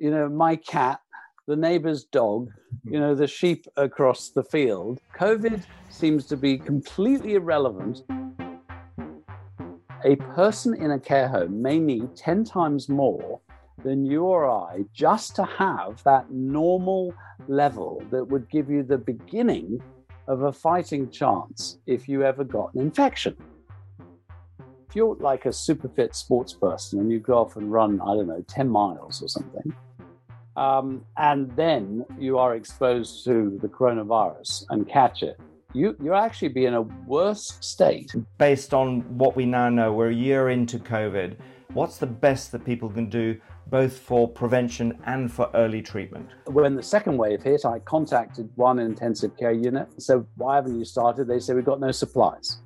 [0.00, 1.00] you know, my cat,
[1.46, 2.50] the neighbor's dog,
[2.84, 4.98] you know, the sheep across the field.
[5.14, 8.02] COVID seems to be completely irrelevant.
[10.04, 13.40] A person in a care home may need 10 times more
[13.84, 17.12] than you or I just to have that normal
[17.46, 19.82] level that would give you the beginning
[20.28, 23.36] of a fighting chance if you ever got an infection.
[24.88, 28.14] If you're like a super fit sports person and you go off and run, I
[28.14, 29.74] don't know, 10 miles or something,
[30.60, 35.40] um, and then you are exposed to the coronavirus and catch it,
[35.72, 38.14] you you actually be in a worse state.
[38.36, 41.36] Based on what we now know, we're a year into COVID.
[41.72, 46.28] What's the best that people can do both for prevention and for early treatment?
[46.46, 49.88] When the second wave hit, I contacted one intensive care unit.
[49.92, 51.28] and said, why haven't you started?
[51.28, 52.60] They said we've got no supplies.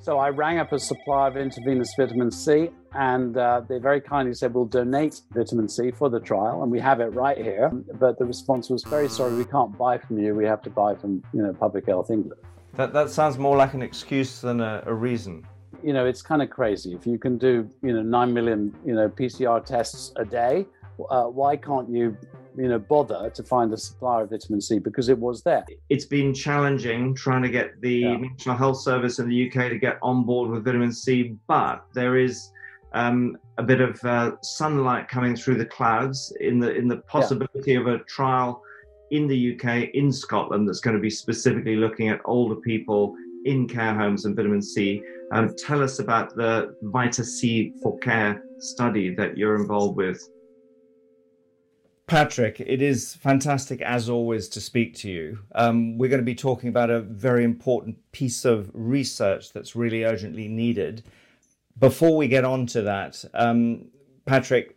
[0.00, 4.34] So I rang up a supply of intravenous vitamin C, and uh, they very kindly
[4.34, 7.70] said, We'll donate vitamin C for the trial, and we have it right here.
[7.94, 10.34] But the response was, Very sorry, we can't buy from you.
[10.34, 12.40] We have to buy from you know, Public Health England.
[12.74, 15.46] That, that sounds more like an excuse than a, a reason.
[15.82, 16.94] You know, it's kind of crazy.
[16.94, 20.66] If you can do, you know, 9 million, you know, PCR tests a day,
[21.10, 22.16] uh, why can't you
[22.56, 25.64] you know bother to find a supplier of vitamin C because it was there.
[25.88, 28.16] It's been challenging trying to get the yeah.
[28.16, 32.16] National Health Service in the UK to get on board with vitamin C, but there
[32.16, 32.50] is
[32.94, 37.72] um, a bit of uh, sunlight coming through the clouds in the in the possibility
[37.72, 37.80] yeah.
[37.80, 38.62] of a trial
[39.10, 43.68] in the UK in Scotland that's going to be specifically looking at older people in
[43.68, 45.02] care homes and vitamin C.
[45.32, 50.22] Um, tell us about the Vita C for Care study that you're involved with.
[52.06, 55.38] Patrick, it is fantastic as always to speak to you.
[55.54, 60.04] Um, we're going to be talking about a very important piece of research that's really
[60.04, 61.04] urgently needed.
[61.78, 63.86] Before we get on to that, um,
[64.24, 64.76] Patrick,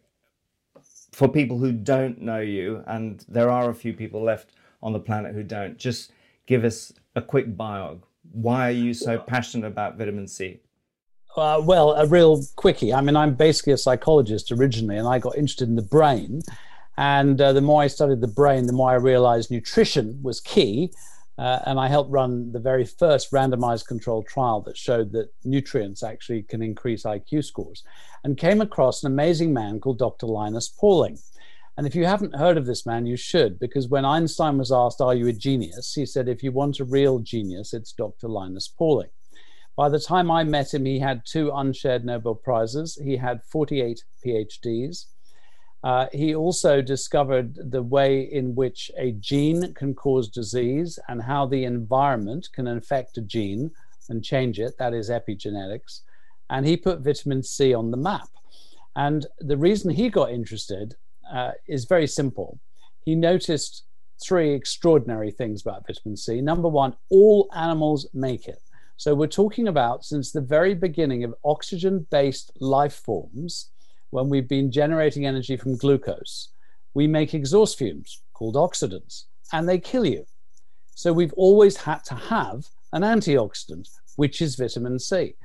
[1.12, 4.52] for people who don't know you, and there are a few people left
[4.82, 6.12] on the planet who don't, just
[6.46, 8.02] give us a quick bio.
[8.32, 10.60] Why are you so passionate about vitamin C?
[11.38, 12.94] Uh, well, a real quickie.
[12.94, 16.42] I mean, I'm basically a psychologist originally, and I got interested in the brain.
[16.98, 20.94] And uh, the more I studied the brain, the more I realized nutrition was key.
[21.38, 26.02] Uh, and I helped run the very first randomized controlled trial that showed that nutrients
[26.02, 27.84] actually can increase IQ scores.
[28.24, 30.28] And came across an amazing man called Dr.
[30.28, 31.20] Linus Pauling.
[31.78, 35.02] And if you haven't heard of this man, you should, because when Einstein was asked,
[35.02, 35.94] Are you a genius?
[35.94, 38.30] he said, If you want a real genius, it's Dr.
[38.30, 39.10] Linus Pauling.
[39.76, 44.02] By the time I met him, he had two unshared Nobel Prizes, he had 48
[44.26, 45.08] PhDs.
[45.84, 51.46] Uh, he also discovered the way in which a gene can cause disease and how
[51.46, 53.70] the environment can affect a gene
[54.10, 54.78] and change it.
[54.80, 56.02] That is epigenetics.
[56.50, 58.30] And he put vitamin C on the map.
[58.96, 60.96] And the reason he got interested
[61.32, 62.60] uh, is very simple.
[63.04, 63.84] He noticed
[64.24, 66.42] three extraordinary things about vitamin C.
[66.42, 68.62] Number one, all animals make it.
[68.98, 73.72] So we're talking about since the very beginning of oxygen based life forms
[74.16, 76.48] when we've been generating energy from glucose,
[76.94, 80.26] we make exhaust fumes called oxidants, and they kill you.
[80.96, 85.36] So we've always had to have an antioxidant, which is vitamin C.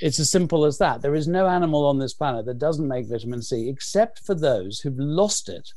[0.00, 1.02] It's as simple as that.
[1.02, 4.80] There is no animal on this planet that doesn't make vitamin C, except for those
[4.80, 5.68] who've lost it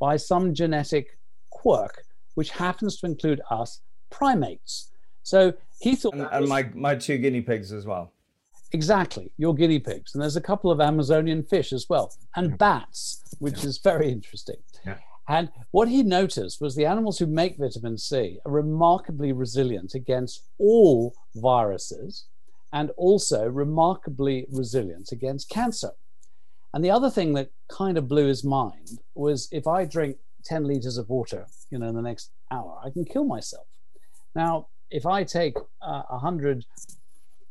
[0.00, 1.18] by some genetic
[1.50, 4.90] quirk, which happens to include us primates.
[5.22, 6.14] So he thought.
[6.14, 8.13] And, and my, my two guinea pigs as well.
[8.74, 10.14] Exactly, your guinea pigs.
[10.14, 13.68] And there's a couple of Amazonian fish as well, and bats, which yeah.
[13.68, 14.56] is very interesting.
[14.84, 14.96] Yeah.
[15.28, 20.42] And what he noticed was the animals who make vitamin C are remarkably resilient against
[20.58, 22.26] all viruses
[22.72, 25.92] and also remarkably resilient against cancer.
[26.72, 30.64] And the other thing that kind of blew his mind was if I drink 10
[30.64, 33.68] liters of water, you know, in the next hour, I can kill myself.
[34.34, 36.64] Now, if I take uh, 100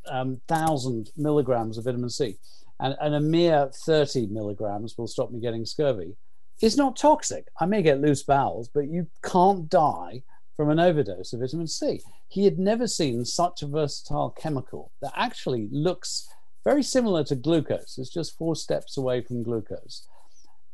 [0.09, 2.37] um, thousand milligrams of vitamin C,
[2.79, 6.15] and, and a mere 30 milligrams will stop me getting scurvy.
[6.61, 7.47] It's not toxic.
[7.59, 10.23] I may get loose bowels, but you can't die
[10.55, 12.01] from an overdose of vitamin C.
[12.27, 16.27] He had never seen such a versatile chemical that actually looks
[16.63, 17.97] very similar to glucose.
[17.97, 20.07] It's just four steps away from glucose.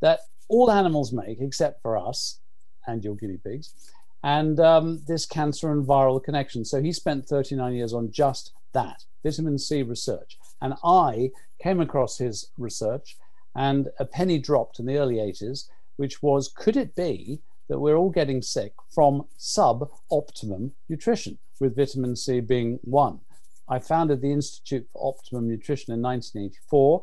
[0.01, 2.39] That all animals make, except for us
[2.87, 3.73] and your guinea pigs,
[4.23, 6.65] and um, this cancer and viral connection.
[6.65, 10.37] So he spent 39 years on just that vitamin C research.
[10.61, 11.31] And I
[11.61, 13.17] came across his research,
[13.55, 17.97] and a penny dropped in the early 80s, which was could it be that we're
[17.97, 23.19] all getting sick from sub-optimum nutrition, with vitamin C being one?
[23.67, 27.01] I founded the Institute for Optimum Nutrition in 1984,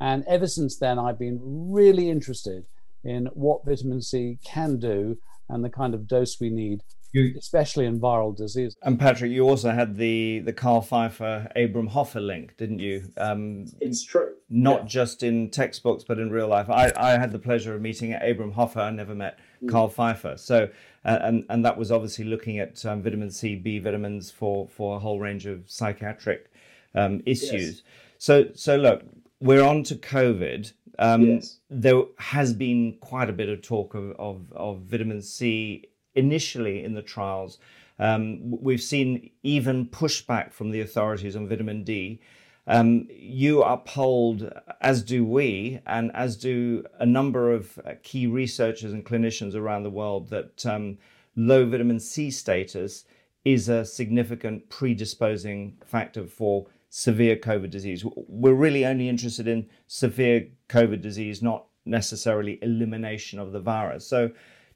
[0.00, 2.66] and ever since then, I've been really interested
[3.04, 5.18] in what vitamin C can do
[5.48, 6.82] and the kind of dose we need
[7.12, 8.76] you, especially in viral disease.
[8.82, 13.10] And Patrick, you also had the the Carl Pfeiffer Abram Hoffer link, didn't you?
[13.16, 14.34] Um, it's true.
[14.50, 14.86] Not yeah.
[14.86, 16.70] just in textbooks, but in real life.
[16.70, 18.80] I, I had the pleasure of meeting Abram Hoffer.
[18.80, 19.68] I never met mm.
[19.70, 20.36] Carl Pfeiffer.
[20.36, 20.68] So,
[21.04, 24.96] uh, and and that was obviously looking at um, vitamin C, B vitamins for for
[24.96, 26.50] a whole range of psychiatric
[26.94, 27.52] um, issues.
[27.52, 27.82] Yes.
[28.18, 29.02] So so look,
[29.40, 30.72] we're on to COVID.
[31.00, 31.60] Um, yes.
[31.70, 35.84] There has been quite a bit of talk of, of, of vitamin C
[36.18, 37.58] initially in the trials.
[37.98, 42.20] Um, we've seen even pushback from the authorities on vitamin D.
[42.66, 48.92] Um, you uphold, as do we, and as do a number of uh, key researchers
[48.92, 50.98] and clinicians around the world, that um,
[51.34, 53.04] low vitamin C status
[53.44, 58.04] is a significant predisposing factor for severe COVID disease.
[58.04, 64.06] We're really only interested in severe COVID disease, not necessarily elimination of the virus.
[64.06, 64.30] So,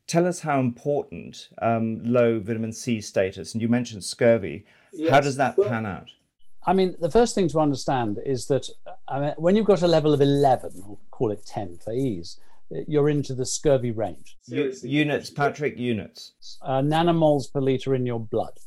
[0.07, 5.11] tell us how important um, low vitamin C status, and you mentioned scurvy, yes.
[5.11, 6.11] how does that pan out?
[6.65, 8.69] I mean, the first thing to understand is that
[9.09, 12.39] I mean, when you've got a level of 11, or call it 10 for ease,
[12.89, 14.39] you're into the scurvy range.
[14.47, 16.33] U- units, Patrick, units.
[16.63, 18.59] Uh, nanomoles per litre in your blood.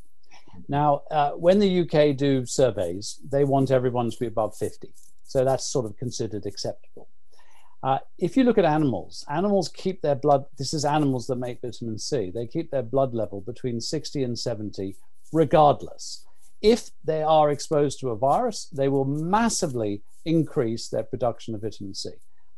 [0.67, 4.93] Now, uh, when the UK do surveys, they want everyone to be above 50.
[5.23, 7.09] So that's sort of considered acceptable.
[7.85, 11.61] Uh, if you look at animals, animals keep their blood, this is animals that make
[11.61, 14.95] vitamin C, they keep their blood level between 60 and 70
[15.31, 16.25] regardless.
[16.63, 21.93] If they are exposed to a virus, they will massively increase their production of vitamin
[21.93, 22.09] C.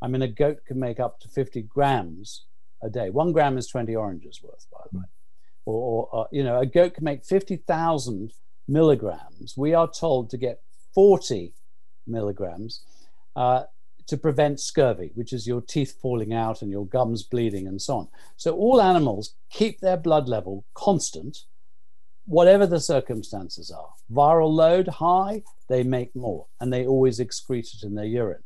[0.01, 2.45] I mean, a goat can make up to 50 grams
[2.81, 3.09] a day.
[3.09, 5.05] One gram is 20 oranges worth, by the way.
[5.65, 8.31] Or, or uh, you know, a goat can make 50,000
[8.65, 9.55] milligrams.
[9.57, 10.61] We are told to get
[10.93, 11.53] 40
[12.05, 12.83] milligrams.
[13.35, 13.63] Uh,
[14.07, 17.97] to prevent scurvy, which is your teeth falling out and your gums bleeding and so
[17.97, 18.07] on.
[18.37, 21.39] So all animals keep their blood level constant,
[22.25, 23.89] whatever the circumstances are.
[24.11, 28.43] Viral load high, they make more, and they always excrete it in their urine.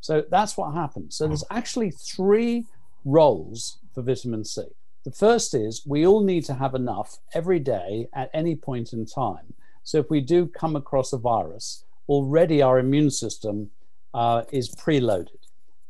[0.00, 1.16] So that's what happens.
[1.16, 1.56] So there's hmm.
[1.56, 2.66] actually three
[3.04, 4.62] roles for vitamin C.
[5.04, 9.06] The first is we all need to have enough every day at any point in
[9.06, 9.54] time.
[9.82, 13.70] So if we do come across a virus, already our immune system
[14.14, 15.38] uh, is preloaded.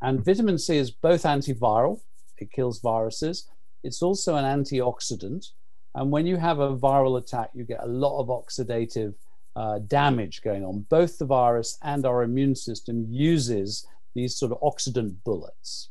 [0.00, 2.00] And vitamin C is both antiviral,
[2.38, 3.48] it kills viruses,
[3.82, 5.46] it's also an antioxidant.
[5.94, 9.14] And when you have a viral attack, you get a lot of oxidative
[9.56, 10.86] uh, damage going on.
[10.88, 15.90] Both the virus and our immune system uses these sort of oxidant bullets.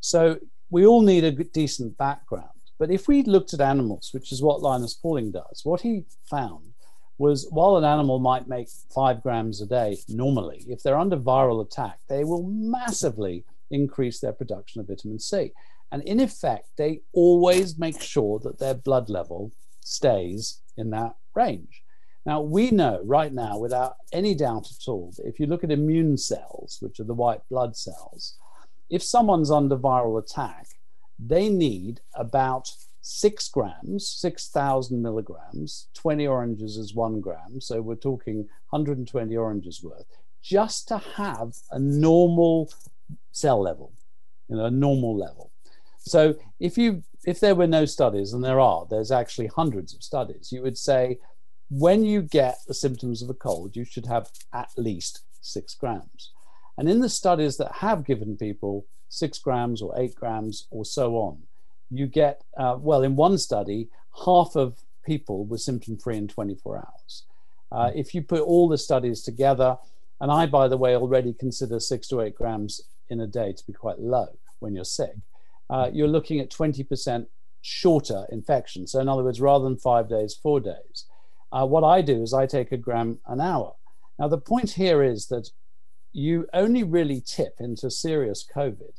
[0.00, 0.38] So
[0.70, 2.48] we all need a decent background.
[2.78, 6.73] But if we looked at animals, which is what Linus Pauling does, what he found
[7.18, 11.64] was while an animal might make five grams a day normally, if they're under viral
[11.64, 15.52] attack, they will massively increase their production of vitamin C.
[15.92, 21.82] And in effect, they always make sure that their blood level stays in that range.
[22.26, 25.70] Now, we know right now, without any doubt at all, that if you look at
[25.70, 28.38] immune cells, which are the white blood cells,
[28.90, 30.66] if someone's under viral attack,
[31.18, 32.70] they need about
[33.06, 37.60] six grams, 6,000 milligrams, 20 oranges is one gram.
[37.60, 40.06] So we're talking 120 oranges worth,
[40.42, 42.72] just to have a normal
[43.30, 43.92] cell level,
[44.48, 45.52] you know, a normal level.
[45.98, 50.02] So if you if there were no studies, and there are, there's actually hundreds of
[50.02, 51.18] studies, you would say
[51.68, 56.32] when you get the symptoms of a cold, you should have at least six grams.
[56.78, 61.16] And in the studies that have given people six grams or eight grams or so
[61.16, 61.42] on,
[61.90, 63.88] you get, uh, well, in one study,
[64.24, 67.24] half of people were symptom free in 24 hours.
[67.70, 69.76] Uh, if you put all the studies together,
[70.20, 73.66] and I, by the way, already consider six to eight grams in a day to
[73.66, 74.28] be quite low
[74.60, 75.14] when you're sick,
[75.68, 77.26] uh, you're looking at 20%
[77.62, 78.86] shorter infection.
[78.86, 81.06] So, in other words, rather than five days, four days.
[81.50, 83.74] Uh, what I do is I take a gram an hour.
[84.18, 85.50] Now, the point here is that
[86.12, 88.92] you only really tip into serious COVID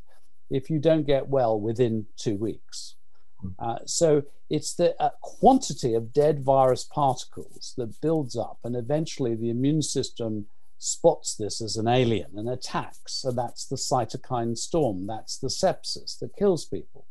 [0.50, 2.96] if you don't get well within two weeks.
[3.42, 3.50] Hmm.
[3.60, 9.36] Uh, so it's the uh, quantity of dead virus particles that builds up, and eventually
[9.36, 10.46] the immune system
[10.78, 13.14] spots this as an alien and attacks.
[13.14, 17.06] So that's the cytokine storm, that's the sepsis that kills people.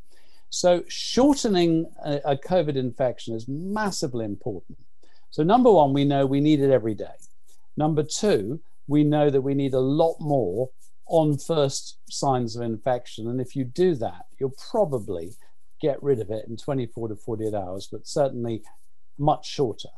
[0.50, 4.78] So shortening a, a COVID infection is massively important.
[5.30, 7.16] So, number one, we know we need it every day.
[7.76, 10.70] Number two, we know that we need a lot more
[11.06, 13.28] on first signs of infection.
[13.28, 15.32] And if you do that, you'll probably
[15.80, 18.62] get rid of it in 24 to 48 hours, but certainly
[19.18, 19.90] much shorter.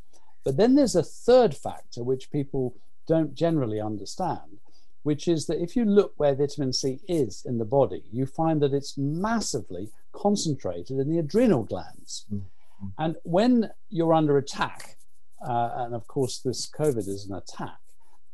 [0.44, 4.60] But then there's a third factor which people don't generally understand,
[5.02, 8.60] which is that if you look where vitamin C is in the body, you find
[8.62, 12.26] that it's massively concentrated in the adrenal glands.
[12.32, 12.86] Mm-hmm.
[12.98, 14.96] And when you're under attack,
[15.46, 17.78] uh, and of course, this COVID is an attack,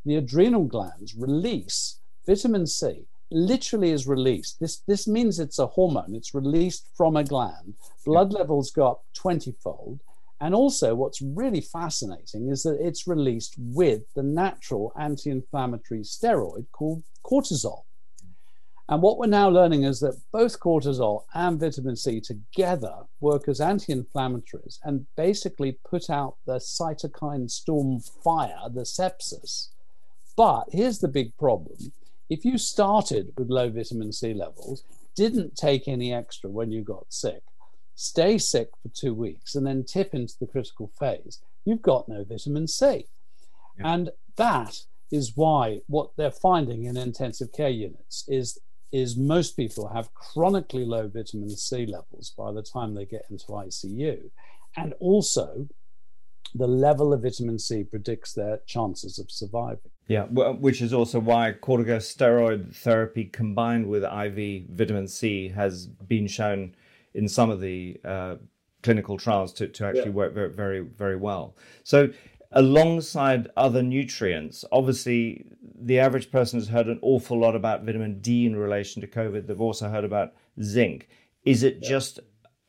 [0.04, 4.60] the adrenal glands release vitamin C literally is released.
[4.60, 7.74] This, this means it's a hormone, it's released from a gland.
[8.04, 10.00] Blood levels go up 20 fold.
[10.40, 16.66] And also, what's really fascinating is that it's released with the natural anti inflammatory steroid
[16.72, 17.84] called cortisol.
[18.88, 23.60] And what we're now learning is that both cortisol and vitamin C together work as
[23.60, 29.68] anti inflammatories and basically put out the cytokine storm fire, the sepsis.
[30.36, 31.92] But here's the big problem
[32.32, 34.84] if you started with low vitamin C levels,
[35.14, 37.42] didn't take any extra when you got sick,
[37.94, 42.24] stay sick for two weeks, and then tip into the critical phase, you've got no
[42.24, 43.06] vitamin C.
[43.78, 43.92] Yeah.
[43.94, 48.58] And that is why what they're finding in intensive care units is
[48.92, 53.46] is most people have chronically low vitamin C levels by the time they get into
[53.46, 54.30] ICU.
[54.76, 55.66] And also,
[56.54, 59.90] the level of vitamin C predicts their chances of surviving.
[60.08, 66.74] Yeah, which is also why corticosteroid therapy combined with IV vitamin C has been shown
[67.14, 68.36] in some of the uh,
[68.82, 70.10] clinical trials to, to actually yeah.
[70.10, 71.56] work very, very, very well.
[71.84, 72.10] So,
[72.50, 75.46] alongside other nutrients, obviously,
[75.80, 79.46] the average person has heard an awful lot about vitamin D in relation to COVID.
[79.46, 81.08] They've also heard about zinc.
[81.44, 81.88] Is it yeah.
[81.88, 82.20] just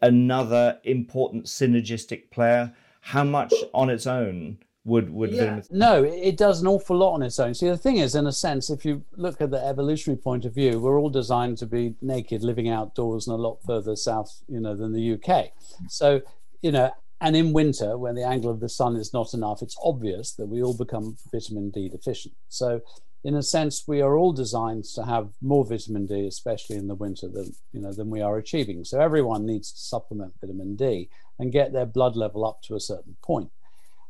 [0.01, 2.73] another important synergistic player?
[3.03, 5.62] How much on its own would would yeah.
[5.72, 7.53] no it does an awful lot on its own.
[7.53, 10.53] See the thing is in a sense if you look at the evolutionary point of
[10.53, 14.60] view we're all designed to be naked living outdoors and a lot further south you
[14.60, 15.51] know than the uk
[15.88, 16.22] so
[16.62, 16.91] you know
[17.22, 20.48] and in winter when the angle of the sun is not enough it's obvious that
[20.48, 22.36] we all become vitamin d deficient.
[22.50, 22.81] So
[23.24, 26.96] in a sense we are all designed to have more vitamin d especially in the
[26.96, 28.84] winter than you know than we are achieving.
[28.84, 32.80] So everyone needs to supplement vitamin d and get their blood level up to a
[32.80, 33.51] certain point.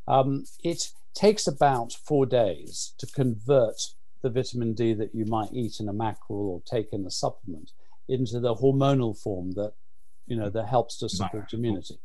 [0.08, 3.80] Um, it takes about four days to convert
[4.22, 7.72] the vitamin D that you might eat in a mackerel or take in a supplement
[8.10, 9.74] into the hormonal form that
[10.26, 12.00] you know that helps to support immunity.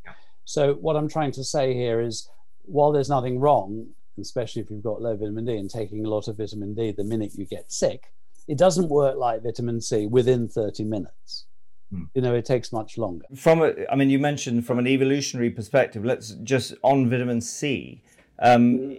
[0.44, 2.28] So what I'm trying to say here is
[2.64, 3.88] while there's nothing wrong,
[4.20, 7.04] especially if you've got low vitamin D and taking a lot of vitamin D the
[7.04, 8.12] minute you get sick,
[8.46, 11.46] it doesn't work like vitamin C within 30 minutes.
[11.90, 12.04] Hmm.
[12.14, 13.24] You know, it takes much longer.
[13.34, 16.04] From a, I mean, you mentioned from an evolutionary perspective.
[16.04, 18.02] Let's just on vitamin C.
[18.40, 18.98] Um,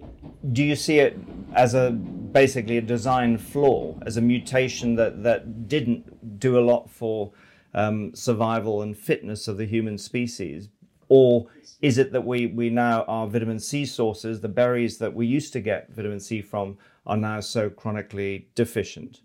[0.51, 1.17] do you see it
[1.53, 6.89] as a basically a design flaw, as a mutation that that didn't do a lot
[6.89, 7.31] for
[7.73, 10.69] um, survival and fitness of the human species,
[11.09, 11.47] or
[11.81, 15.53] is it that we we now our vitamin C sources, the berries that we used
[15.53, 19.21] to get vitamin C from, are now so chronically deficient,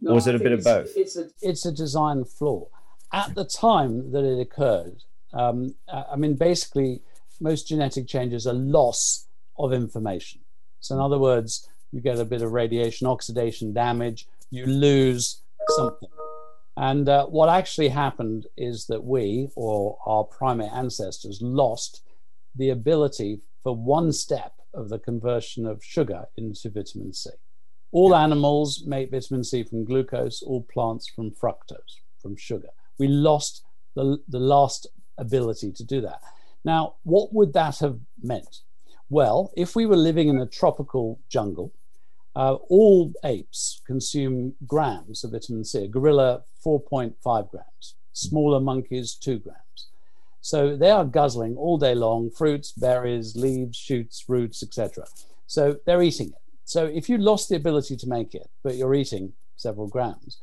[0.00, 0.90] no, or is it a bit of both?
[0.96, 2.66] It's a it's a design flaw
[3.12, 5.02] at the time that it occurred,
[5.32, 7.02] um, I mean, basically,
[7.40, 9.26] most genetic changes are loss
[9.58, 10.40] of information.
[10.80, 15.42] So, in other words, you get a bit of radiation oxidation damage, you lose
[15.76, 16.08] something.
[16.78, 22.02] And uh, what actually happened is that we, or our primate ancestors, lost
[22.54, 27.30] the ability for one step of the conversion of sugar into vitamin C.
[27.90, 32.68] All animals make vitamin C from glucose, all plants from fructose, from sugar
[32.98, 33.62] we lost
[33.94, 36.20] the, the last ability to do that.
[36.64, 38.58] Now, what would that have meant?
[39.08, 41.72] Well, if we were living in a tropical jungle,
[42.38, 45.84] uh, all apes consume grams of vitamin C.
[45.84, 47.96] A gorilla, 4.5 grams.
[48.12, 49.88] Smaller monkeys, 2 grams.
[50.40, 55.06] So they are guzzling all day long fruits, berries, leaves, shoots, roots, etc.
[55.48, 56.34] So they're eating it.
[56.64, 60.40] So if you lost the ability to make it, but you're eating several grams,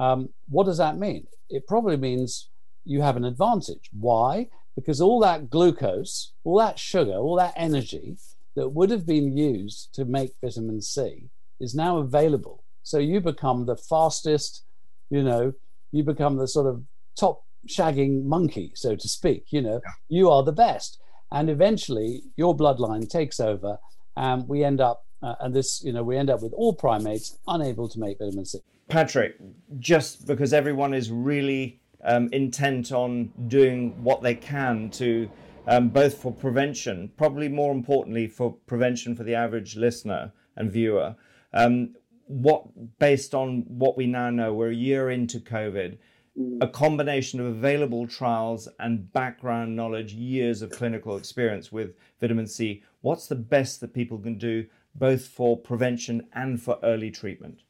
[0.00, 1.28] um, what does that mean?
[1.48, 2.48] It probably means
[2.84, 3.88] you have an advantage.
[3.92, 4.48] Why?
[4.74, 8.16] Because all that glucose, all that sugar, all that energy
[8.56, 12.64] that would have been used to make vitamin C is now available.
[12.82, 14.64] So you become the fastest,
[15.10, 15.52] you know,
[15.92, 16.82] you become the sort of
[17.18, 19.46] top shagging monkey, so to speak.
[19.50, 19.92] You know, yeah.
[20.08, 21.00] you are the best.
[21.32, 23.78] And eventually your bloodline takes over
[24.16, 27.38] and we end up, uh, and this, you know, we end up with all primates
[27.48, 28.60] unable to make vitamin C.
[28.88, 29.36] Patrick,
[29.78, 35.28] just because everyone is really um, intent on doing what they can to
[35.66, 41.16] um, both for prevention, probably more importantly for prevention for the average listener and viewer.
[41.56, 41.94] Um,
[42.26, 45.98] what, based on what we now know, we're a year into COVID,
[46.38, 46.58] mm.
[46.60, 52.82] a combination of available trials and background knowledge, years of clinical experience with vitamin C,
[53.00, 57.60] what's the best that people can do both for prevention and for early treatment?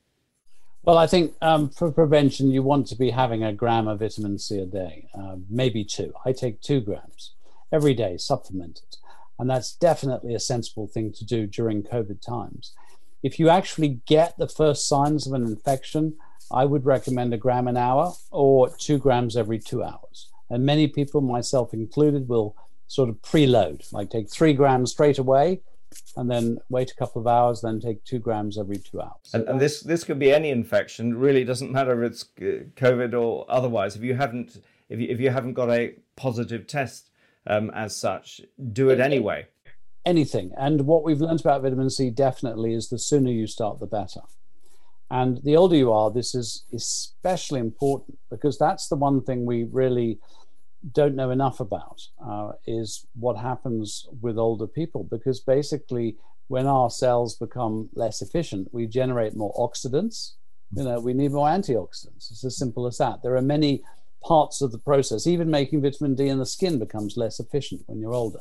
[0.85, 4.39] Well, I think um, for prevention, you want to be having a gram of vitamin
[4.39, 6.13] C a day, uh, maybe two.
[6.25, 7.33] I take two grams
[7.73, 8.97] every day, supplemented.
[9.39, 12.73] And that's definitely a sensible thing to do during COVID times.
[13.27, 16.15] If you actually get the first signs of an infection,
[16.53, 20.31] I would recommend a gram an hour or two grams every two hours.
[20.49, 22.55] And many people, myself included, will
[22.87, 25.61] sort of preload, like take three grams straight away
[26.17, 29.35] and then wait a couple of hours, then take two grams every two hours.
[29.35, 31.11] And, and, this this could be any infection.
[31.11, 33.97] It really doesn't matter if it's uh, COVID or otherwise.
[33.97, 37.11] If you haven't if you, if you haven't got a positive test
[37.49, 38.41] um, as such,
[38.73, 39.49] do it anyway.
[40.07, 40.53] Anything.
[40.57, 44.21] And what we've learned about vitamin C definitely is the sooner you start, the better.
[45.11, 49.65] And the older you are, this is especially important because that's the one thing we
[49.65, 50.21] really
[50.93, 56.89] don't know enough about uh, is what happens with older people because basically when our
[56.89, 60.35] cells become less efficient we generate more oxidants.
[60.73, 62.31] You know we need more antioxidants.
[62.31, 63.23] It's as simple as that.
[63.25, 63.83] There are many
[64.23, 65.27] parts of the process.
[65.27, 68.41] Even making vitamin d in the skin becomes less efficient when you're older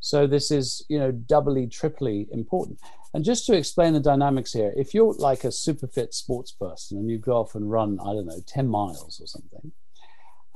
[0.00, 2.78] so this is you know doubly triply important
[3.14, 6.98] and just to explain the dynamics here if you're like a super fit sports person
[6.98, 9.72] and you go off and run i don't know 10 miles or something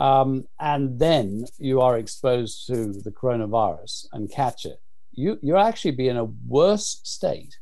[0.00, 4.80] um, and then you are exposed to the coronavirus and catch it,
[5.12, 7.58] you you actually be in a worse state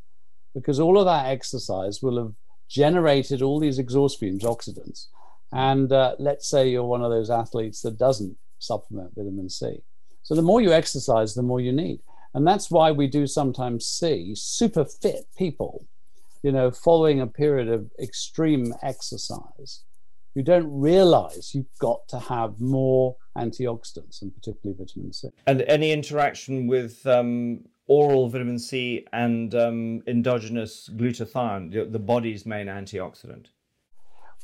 [0.55, 2.35] because all of that exercise will have
[2.69, 5.07] generated all these exhaust fumes, oxidants.
[5.51, 9.83] And uh, let's say you're one of those athletes that doesn't supplement vitamin C.
[10.29, 12.01] So the more you exercise, the more you need.
[12.35, 15.87] And that's why we do sometimes see super fit people,
[16.43, 19.85] you know, following a period of extreme exercise
[20.39, 25.31] you don't realize you've got to have more antioxidants and particularly vitamin C.
[25.49, 32.69] And any interaction with um, oral vitamin C and um, endogenous glutathione, the body's main
[32.69, 33.47] antioxidant?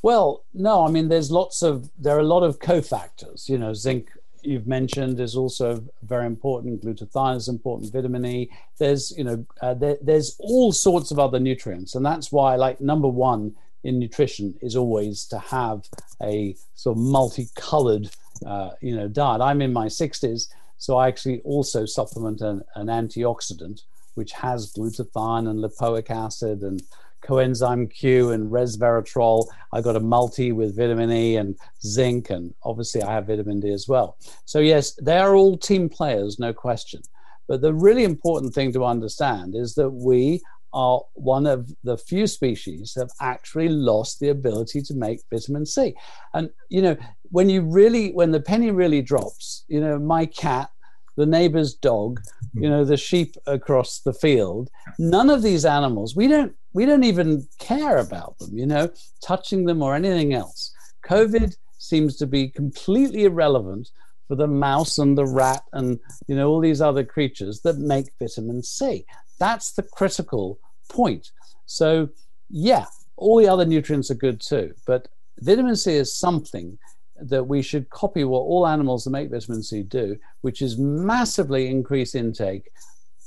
[0.03, 3.47] Well, no, I mean, there's lots of, there are a lot of cofactors.
[3.47, 4.09] You know, zinc
[4.45, 6.83] you've mentioned is also very important.
[6.83, 7.91] Glutathione is important.
[7.91, 8.49] Vitamin E.
[8.77, 12.81] There's, you know, uh, there, there's all sorts of other nutrients, and that's why, like
[12.81, 15.87] number one, in nutrition is always to have
[16.21, 18.09] a sort of multicolored,
[18.45, 19.41] uh, you know, diet.
[19.41, 23.83] I'm in my 60s, so I actually also supplement an, an antioxidant
[24.15, 26.81] which has glutathione and lipoic acid and
[27.25, 29.47] coenzyme Q and resveratrol.
[29.73, 33.71] I got a multi with vitamin E and zinc, and obviously I have vitamin D
[33.71, 34.17] as well.
[34.45, 37.01] So yes, they are all team players, no question.
[37.47, 40.41] But the really important thing to understand is that we
[40.73, 45.95] are one of the few species have actually lost the ability to make vitamin C.
[46.33, 46.97] And you know,
[47.31, 50.69] when you really when the penny really drops, you know, my cat,
[51.15, 52.19] the neighbor's dog,
[52.53, 52.63] hmm.
[52.63, 57.05] you know, the sheep across the field, none of these animals, we don't we don't
[57.05, 58.91] even care about them, you know,
[59.23, 60.73] touching them or anything else.
[61.07, 63.91] COVID seems to be completely irrelevant
[64.27, 68.11] for the mouse and the rat and you know all these other creatures that make
[68.19, 69.05] vitamin C.
[69.39, 70.59] That's the critical
[70.89, 71.31] point.
[71.65, 72.09] So,
[72.49, 75.07] yeah, all the other nutrients are good too, but
[75.39, 76.77] vitamin C is something
[77.21, 81.67] that we should copy what all animals that make vitamin C do, which is massively
[81.67, 82.69] increase intake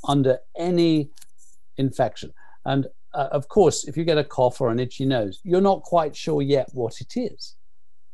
[0.05, 1.09] under any
[1.79, 2.31] infection.
[2.67, 5.83] And uh, of course, if you get a cough or an itchy nose, you're not
[5.83, 7.57] quite sure yet what it is.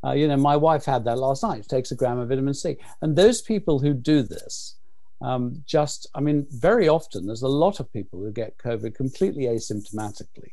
[0.05, 1.65] Uh, you know, my wife had that last night.
[1.65, 2.77] She takes a gram of vitamin C.
[3.01, 4.77] And those people who do this
[5.23, 9.45] um, just, I mean, very often there's a lot of people who get COVID completely
[9.45, 10.53] asymptomatically.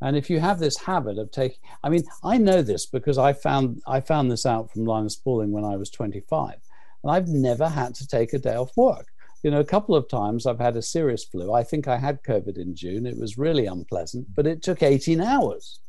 [0.00, 3.32] And if you have this habit of taking, I mean, I know this because I
[3.32, 6.54] found I found this out from Linus Pauling when I was 25,
[7.02, 9.08] and I've never had to take a day off work.
[9.42, 11.52] You know, a couple of times I've had a serious flu.
[11.52, 13.06] I think I had COVID in June.
[13.06, 15.80] It was really unpleasant, but it took 18 hours.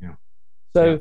[0.00, 0.14] Yeah.
[0.76, 0.98] So, yeah.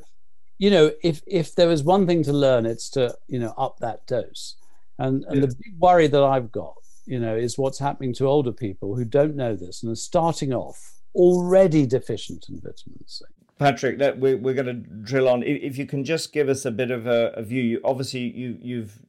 [0.58, 3.78] you know, if if there was one thing to learn, it's to you know up
[3.80, 4.56] that dose.
[5.00, 5.42] And, and yeah.
[5.42, 6.76] the big worry that I've got,
[7.06, 10.54] you know, is what's happening to older people who don't know this and are starting
[10.54, 10.80] off
[11.16, 13.26] already deficient in vitamin C.
[13.60, 15.44] Patrick, that we're, we're going to drill on.
[15.44, 18.58] If you can just give us a bit of a, a view, you, obviously you,
[18.62, 19.00] you've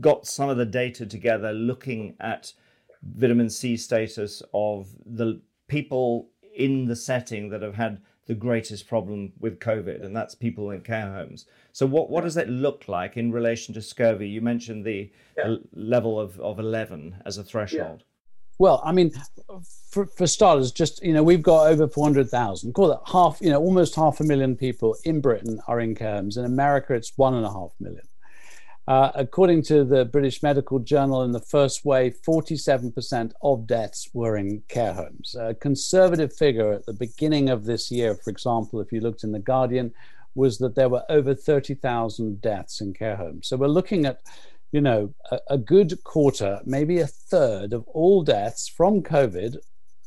[0.00, 2.52] got some of the data together looking at
[3.02, 9.32] vitamin C status of the people in the setting that have had the greatest problem
[9.40, 11.46] with COVID, and that's people in care homes.
[11.72, 14.28] So, what, what does that look like in relation to scurvy?
[14.28, 15.56] You mentioned the yeah.
[15.72, 18.00] level of, of 11 as a threshold.
[18.00, 18.04] Yeah.
[18.58, 19.12] Well, I mean,
[19.90, 23.60] for, for starters, just, you know, we've got over 400,000, call it half, you know,
[23.60, 26.36] almost half a million people in Britain are in care homes.
[26.36, 28.02] In America, it's one and a half million.
[28.88, 34.38] Uh, according to the British Medical Journal, in the first wave, 47% of deaths were
[34.38, 35.36] in care homes.
[35.38, 39.32] A conservative figure at the beginning of this year, for example, if you looked in
[39.32, 39.92] The Guardian,
[40.34, 43.48] was that there were over 30,000 deaths in care homes.
[43.48, 44.20] So we're looking at,
[44.72, 49.56] you know, a, a good quarter, maybe a third of all deaths from COVID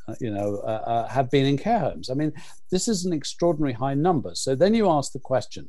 [0.08, 2.10] uh, you know, uh, uh, have been in care homes.
[2.10, 2.34] I mean,
[2.72, 4.32] this is an extraordinary high number.
[4.34, 5.68] So then you ask the question,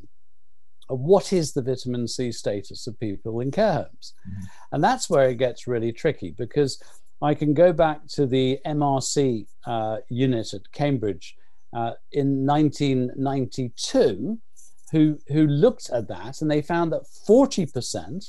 [0.88, 4.14] what is the vitamin C status of people in care homes?
[4.28, 4.44] Mm-hmm.
[4.72, 6.82] And that's where it gets really tricky because
[7.20, 11.36] I can go back to the MRC uh, unit at Cambridge
[11.74, 14.38] uh, in 1992,
[14.90, 18.24] who, who looked at that and they found that 40%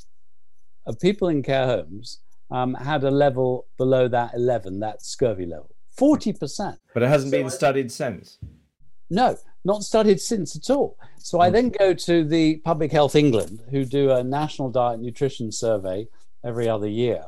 [0.86, 2.20] of people in care homes
[2.52, 5.74] um, had a level below that 11, that scurvy level.
[5.98, 6.78] 40%.
[6.94, 8.40] But it hasn't so been I, studied since.
[9.10, 10.98] No, not studied since at all.
[11.18, 15.04] So I then go to the Public Health England, who do a national diet and
[15.04, 16.08] nutrition survey
[16.44, 17.24] every other year.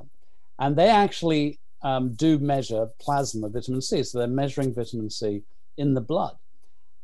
[0.59, 4.03] And they actually um, do measure plasma vitamin C.
[4.03, 5.43] So they're measuring vitamin C
[5.77, 6.35] in the blood.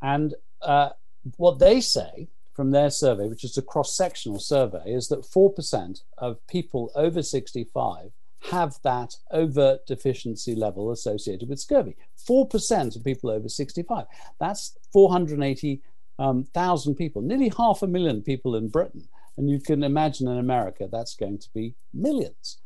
[0.01, 0.89] And uh,
[1.37, 6.01] what they say from their survey, which is a cross sectional survey, is that 4%
[6.17, 8.11] of people over 65
[8.49, 11.95] have that overt deficiency level associated with scurvy.
[12.27, 14.05] 4% of people over 65.
[14.39, 15.81] That's 480,000
[16.19, 19.07] um, people, nearly half a million people in Britain.
[19.37, 22.59] And you can imagine in America, that's going to be millions.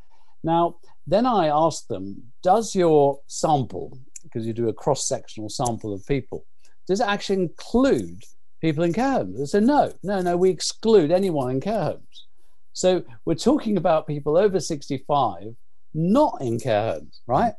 [0.44, 5.94] Now, then I asked them, does your sample, because you do a cross sectional sample
[5.94, 6.46] of people,
[6.88, 8.24] does it actually include
[8.62, 9.40] people in care homes?
[9.40, 12.26] They said, no, no, no, we exclude anyone in care homes.
[12.74, 15.56] So we're talking about people over 65
[15.96, 17.54] not in care homes, right?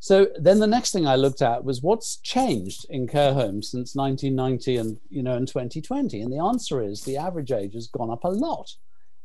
[0.00, 3.94] So then the next thing I looked at was what's changed in care homes since
[3.94, 8.10] 1990 and you know in 2020, and the answer is the average age has gone
[8.10, 8.68] up a lot.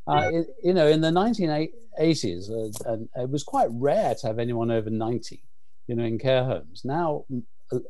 [0.08, 4.40] Uh, it, you know, in the 1980s, uh, and it was quite rare to have
[4.40, 5.44] anyone over 90,
[5.88, 6.82] you know, in care homes.
[6.84, 7.26] Now,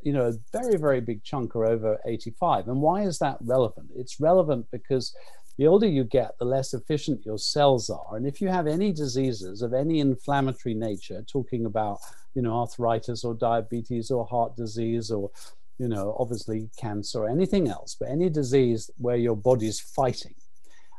[0.03, 2.67] you know, a very, very big chunk are over 85.
[2.67, 3.89] And why is that relevant?
[3.95, 5.15] It's relevant because
[5.57, 8.15] the older you get, the less efficient your cells are.
[8.15, 11.99] And if you have any diseases of any inflammatory nature, talking about,
[12.35, 15.29] you know, arthritis or diabetes or heart disease or,
[15.77, 20.35] you know, obviously cancer or anything else, but any disease where your body's fighting,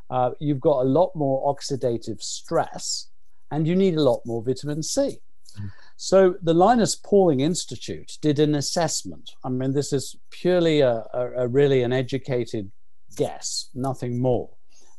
[0.09, 3.09] uh, you've got a lot more oxidative stress
[3.51, 5.19] and you need a lot more vitamin C.
[5.59, 5.71] Mm.
[6.03, 9.31] So the Linus Pauling Institute did an assessment.
[9.45, 12.69] I mean, this is purely a, a, a really an educated
[13.15, 14.49] guess, nothing more.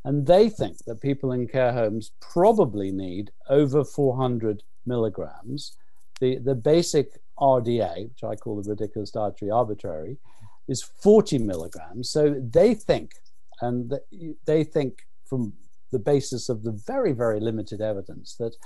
[0.02, 5.76] And they think that people in care homes probably need over 400 milligrams.
[6.22, 10.16] The, the basic RDA, which I call the ridiculous dietary arbitrary,
[10.68, 12.08] is 40 milligrams.
[12.08, 13.10] So they think,
[13.60, 13.92] and
[14.46, 15.52] they think from
[15.92, 18.56] the basis of the very, very limited evidence, that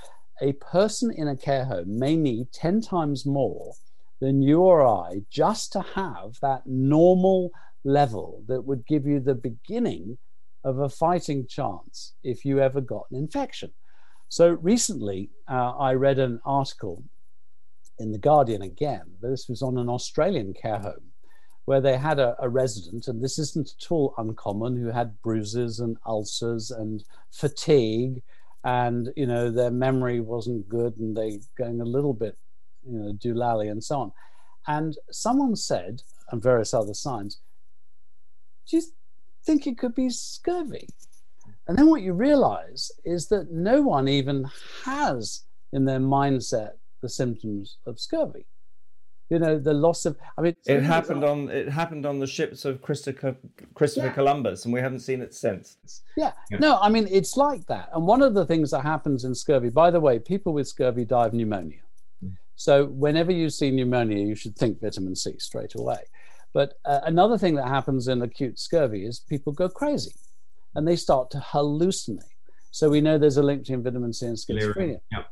[0.40, 3.74] a person in a care home may need 10 times more
[4.20, 7.50] than you or I just to have that normal
[7.84, 10.18] level that would give you the beginning
[10.64, 13.72] of a fighting chance if you ever got an infection.
[14.28, 17.04] So recently, uh, I read an article
[17.98, 21.12] in The Guardian again, but this was on an Australian care home
[21.64, 25.80] where they had a, a, resident, and this isn't at all uncommon, who had bruises
[25.80, 28.22] and ulcers and fatigue,
[28.64, 32.36] and you know their memory wasn't good, and they going a little bit,
[32.84, 34.12] you know, doolally and so on.
[34.66, 37.40] And someone said, and various other signs,
[38.68, 38.82] do you
[39.44, 40.88] think it could be scurvy?
[41.66, 44.46] And then what you realize is that no one even
[44.84, 48.46] has in their mindset the symptoms of scurvy.
[49.30, 50.16] You know, the loss of.
[50.38, 53.36] I mean, it happened on it happened on the ships of Christopher
[53.74, 54.12] Christopher yeah.
[54.12, 55.76] Columbus, and we haven't seen it since.
[56.16, 56.32] Yeah.
[56.50, 57.90] yeah, no, I mean it's like that.
[57.92, 61.04] And one of the things that happens in scurvy, by the way, people with scurvy
[61.04, 61.80] die of pneumonia.
[62.24, 62.36] Mm.
[62.56, 66.00] So whenever you see pneumonia, you should think vitamin C straight away.
[66.54, 70.14] But uh, another thing that happens in acute scurvy is people go crazy
[70.74, 72.22] and they start to hallucinate.
[72.70, 75.00] So we know there's a link between vitamin C and schizophrenia.
[75.10, 75.24] Yeah.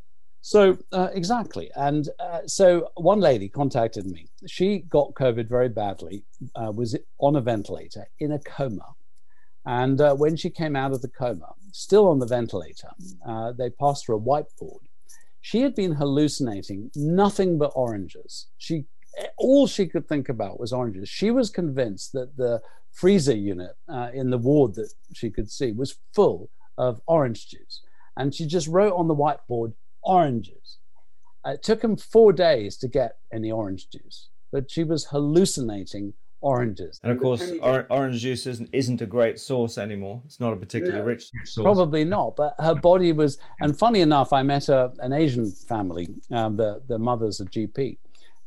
[0.46, 4.28] So uh, exactly, and uh, so one lady contacted me.
[4.46, 8.94] She got COVID very badly, uh, was on a ventilator in a coma,
[9.64, 12.90] and uh, when she came out of the coma, still on the ventilator,
[13.26, 14.84] uh, they passed her a whiteboard.
[15.40, 18.46] She had been hallucinating nothing but oranges.
[18.56, 18.84] She
[19.38, 21.08] all she could think about was oranges.
[21.08, 22.60] She was convinced that the
[22.92, 27.82] freezer unit uh, in the ward that she could see was full of orange juice.
[28.16, 29.74] And she just wrote on the whiteboard,
[30.06, 30.78] oranges.
[31.44, 37.00] It took him four days to get any orange juice, but she was hallucinating oranges.
[37.02, 40.22] And of course, or, orange juice isn't, isn't a great source anymore.
[40.24, 41.64] It's not a particularly no, rich source.
[41.64, 42.36] Probably not.
[42.36, 46.08] But her body was, and funny enough, I met a, an Asian family.
[46.32, 47.98] Um, the the mother's a GP,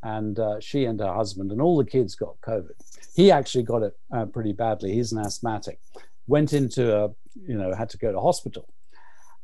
[0.04, 2.72] and uh, she and her husband and all the kids got COVID.
[3.16, 4.94] He actually got it uh, pretty badly.
[4.94, 5.80] He's an asthmatic.
[6.28, 7.10] Went into a,
[7.48, 8.68] you know, had to go to hospital.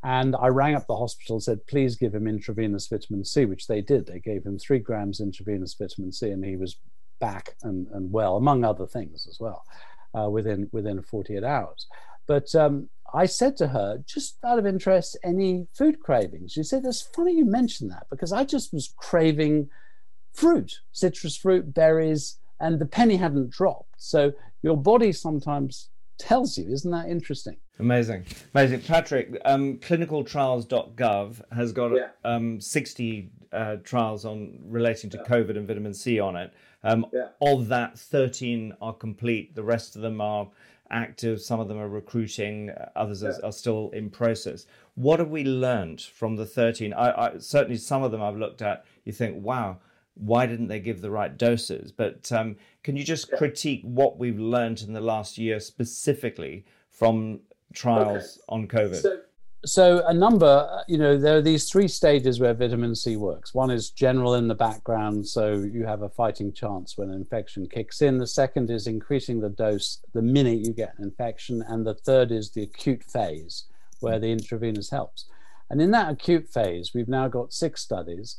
[0.02, 3.80] And I rang up the hospital said, please give him intravenous vitamin C, which they
[3.80, 4.06] did.
[4.06, 6.76] They gave him three grams intravenous vitamin C, and he was
[7.18, 9.64] back and, and well, among other things as well,
[10.16, 11.86] uh, within within 48 hours.
[12.26, 16.52] But um, I said to her, just out of interest, any food cravings?
[16.52, 19.70] She said, "It's funny you mentioned that because I just was craving
[20.32, 23.94] fruit, citrus fruit, berries, and the penny hadn't dropped.
[23.96, 24.32] So
[24.62, 26.68] your body sometimes tells you.
[26.68, 27.56] Isn't that interesting?
[27.78, 28.24] Amazing,
[28.54, 28.80] amazing.
[28.82, 32.08] Patrick, um, clinicaltrials.gov has got yeah.
[32.24, 35.24] um, 60 uh, trials on relating to yeah.
[35.24, 36.52] COVID and vitamin C on it.
[36.84, 37.28] Um, yeah.
[37.40, 39.54] Of that, 13 are complete.
[39.54, 40.48] The rest of them are
[40.90, 41.40] active.
[41.40, 42.70] Some of them are recruiting.
[42.94, 44.66] Others are, are still in process.
[44.94, 46.92] What have we learned from the 13?
[46.92, 48.84] I, I, certainly, some of them I've looked at.
[49.04, 49.78] You think, wow,
[50.16, 51.92] why didn't they give the right doses?
[51.92, 53.38] But um, can you just yeah.
[53.38, 57.40] critique what we've learned in the last year specifically from
[57.74, 58.42] trials okay.
[58.48, 58.96] on COVID?
[58.96, 59.20] So,
[59.64, 63.52] so, a number, you know, there are these three stages where vitamin C works.
[63.52, 67.66] One is general in the background, so you have a fighting chance when an infection
[67.68, 68.18] kicks in.
[68.18, 71.62] The second is increasing the dose the minute you get an infection.
[71.66, 73.64] And the third is the acute phase,
[74.00, 75.26] where the intravenous helps.
[75.68, 78.36] And in that acute phase, we've now got six studies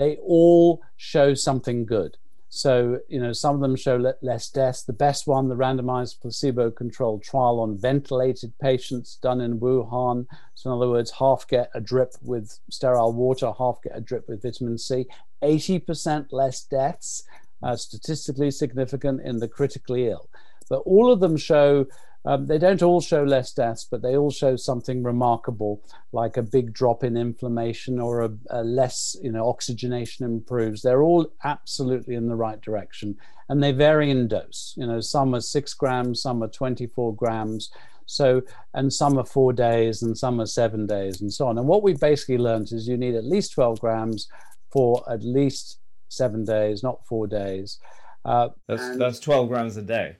[0.00, 2.16] they all show something good.
[2.48, 4.82] So, you know, some of them show le- less deaths.
[4.82, 10.26] The best one, the randomized placebo controlled trial on ventilated patients done in Wuhan.
[10.54, 14.26] So, in other words, half get a drip with sterile water, half get a drip
[14.26, 15.06] with vitamin C.
[15.42, 17.22] 80% less deaths,
[17.62, 20.28] uh, statistically significant in the critically ill.
[20.68, 21.86] But all of them show
[22.24, 26.42] um, they don't all show less deaths, but they all show something remarkable, like a
[26.42, 30.82] big drop in inflammation or a, a, less, you know, oxygenation improves.
[30.82, 33.16] They're all absolutely in the right direction,
[33.48, 34.74] and they vary in dose.
[34.76, 37.70] You know, some are six grams, some are 24 grams.
[38.04, 38.42] So,
[38.74, 41.58] and some are four days, and some are seven days, and so on.
[41.58, 44.28] And what we've basically learned is you need at least 12 grams
[44.72, 45.78] for at least
[46.08, 47.78] seven days, not four days.
[48.24, 50.16] Uh, that's, that's 12 grams a day.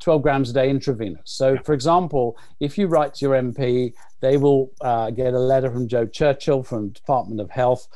[0.00, 1.22] 12 grams a day intravenous.
[1.24, 5.70] So, for example, if you write to your MP, they will uh, get a letter
[5.70, 7.88] from Jo Churchill from Department of Health,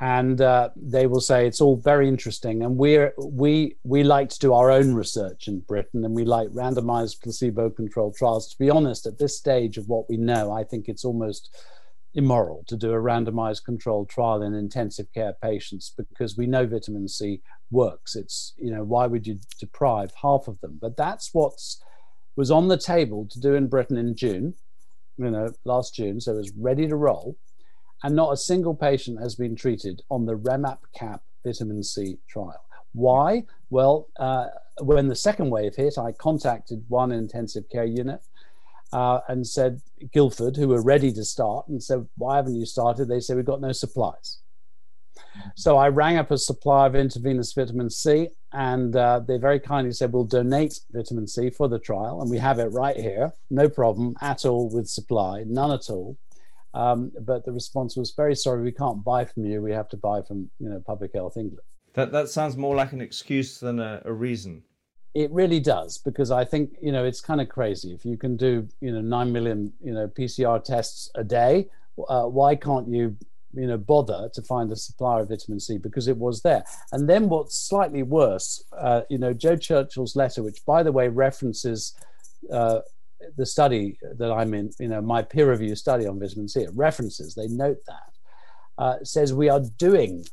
[0.00, 2.62] and uh, they will say it's all very interesting.
[2.62, 6.48] And we're we we like to do our own research in Britain, and we like
[6.48, 8.48] randomized placebo-controlled trials.
[8.50, 11.54] To be honest, at this stage of what we know, I think it's almost
[12.14, 17.06] immoral to do a randomized controlled trial in intensive care patients because we know vitamin
[17.06, 18.16] C works.
[18.16, 20.78] It's, you know, why would you deprive half of them?
[20.80, 21.82] But that's what's
[22.36, 24.54] was on the table to do in Britain in June,
[25.16, 26.20] you know, last June.
[26.20, 27.36] So it was ready to roll.
[28.02, 32.62] And not a single patient has been treated on the REMAP CAP vitamin C trial.
[32.92, 33.44] Why?
[33.70, 34.48] Well, uh,
[34.80, 38.20] when the second wave hit, I contacted one intensive care unit
[38.92, 39.80] uh, and said,
[40.12, 43.08] Guildford, who were ready to start, and said, Why haven't you started?
[43.08, 44.38] They said, We've got no supplies.
[45.54, 49.92] So I rang up a supply of intravenous vitamin C, and uh, they very kindly
[49.92, 52.20] said, We'll donate vitamin C for the trial.
[52.20, 56.16] And we have it right here, no problem at all with supply, none at all.
[56.76, 59.62] Um, but the response was very sorry, we can't buy from you.
[59.62, 61.60] We have to buy from you know Public Health England.
[61.94, 64.62] That that sounds more like an excuse than a, a reason.
[65.14, 67.94] It really does because I think you know it's kind of crazy.
[67.94, 71.70] If you can do you know nine million you know PCR tests a day,
[72.08, 73.16] uh, why can't you
[73.56, 76.64] you know bother to find a supplier of vitamin C because it was there.
[76.92, 81.08] And then what's slightly worse, uh, you know, Jo Churchill's letter, which by the way
[81.08, 81.94] references
[82.52, 82.80] uh,
[83.36, 86.70] the study that I'm in, you know, my peer review study on vitamin C, it
[86.74, 88.12] references, they note that,
[88.78, 90.24] uh, says we are doing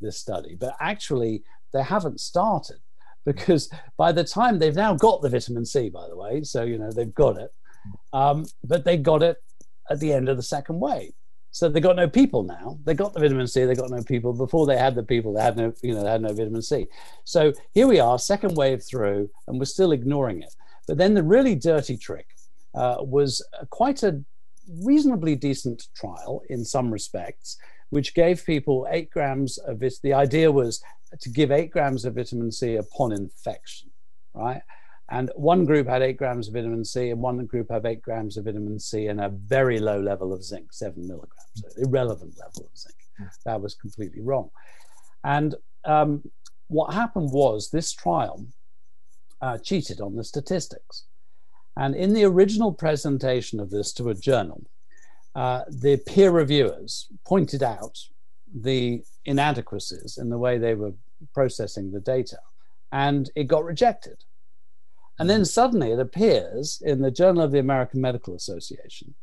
[0.00, 2.78] this study, but actually they haven't started
[3.26, 6.78] because by the time they've now got the vitamin C, by the way, so you
[6.78, 7.50] know they've got it,
[8.12, 9.36] um, but they got it
[9.90, 11.12] at the end of the second wave.
[11.52, 12.78] So they got no people now.
[12.84, 13.64] They got the vitamin C.
[13.64, 14.32] They got no people.
[14.32, 16.86] Before they had the people, they had no, you know, they had no vitamin C.
[17.24, 20.54] So here we are, second wave through, and we're still ignoring it.
[20.86, 22.26] But then the really dirty trick
[22.74, 24.22] uh, was quite a
[24.68, 27.56] reasonably decent trial in some respects,
[27.90, 29.94] which gave people eight grams of it.
[30.02, 30.80] The idea was
[31.20, 33.90] to give eight grams of vitamin C upon infection,
[34.34, 34.62] right?
[35.10, 38.36] And one group had eight grams of vitamin C, and one group had eight grams
[38.36, 42.78] of vitamin C and a very low level of zinc, seven milligrams, irrelevant level of
[42.78, 42.94] zinc.
[43.44, 44.50] That was completely wrong.
[45.24, 46.22] And um,
[46.68, 48.46] what happened was this trial
[49.42, 51.04] uh, cheated on the statistics.
[51.76, 54.62] And in the original presentation of this to a journal,
[55.34, 57.98] uh, the peer reviewers pointed out
[58.54, 60.92] the inadequacies in the way they were
[61.34, 62.38] processing the data,
[62.92, 64.24] and it got rejected.
[65.20, 69.14] And then suddenly it appears in the Journal of the American Medical Association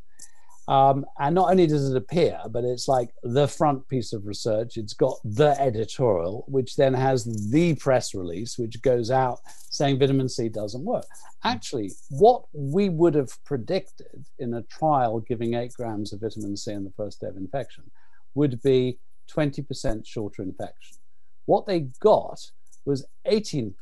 [0.68, 4.76] um, and not only does it appear, but it's like the front piece of research.
[4.76, 10.28] It's got the editorial, which then has the press release, which goes out saying vitamin
[10.28, 11.06] C doesn't work.
[11.46, 16.74] Actually, what we would have predicted in a trial giving eight grams of vitamin C
[16.74, 17.90] on the first day of infection
[18.36, 19.00] would be
[19.34, 20.98] 20% shorter infection.
[21.46, 22.52] What they got
[22.84, 23.74] was 18%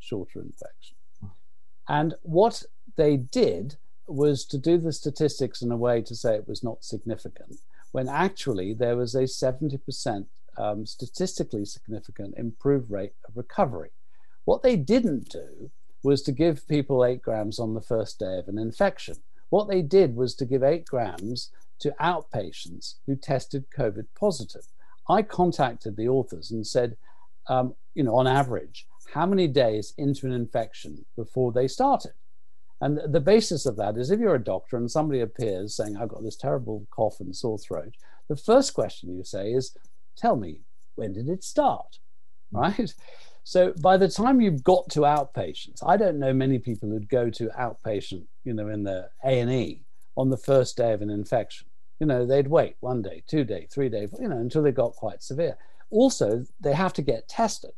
[0.00, 0.96] shorter infection.
[1.90, 2.62] And what
[2.96, 3.76] they did
[4.06, 7.56] was to do the statistics in a way to say it was not significant,
[7.90, 10.26] when actually there was a 70%
[10.56, 13.90] um, statistically significant improved rate of recovery.
[14.44, 15.72] What they didn't do
[16.04, 19.16] was to give people eight grams on the first day of an infection.
[19.48, 21.50] What they did was to give eight grams
[21.80, 24.68] to outpatients who tested COVID positive.
[25.08, 26.96] I contacted the authors and said,
[27.48, 32.12] um, you know, on average, how many days into an infection before they started?
[32.80, 36.08] And the basis of that is if you're a doctor and somebody appears saying, I've
[36.08, 37.94] got this terrible cough and sore throat,
[38.28, 39.76] the first question you say is,
[40.16, 40.60] Tell me,
[40.96, 41.98] when did it start?
[42.52, 42.92] Right?
[43.44, 47.30] So by the time you've got to outpatients, I don't know many people who'd go
[47.30, 49.84] to outpatient, you know, in the A&E
[50.16, 51.68] on the first day of an infection.
[52.00, 54.94] You know, they'd wait one day, two day, three day, you know, until they got
[54.94, 55.56] quite severe.
[55.90, 57.72] Also, they have to get tested.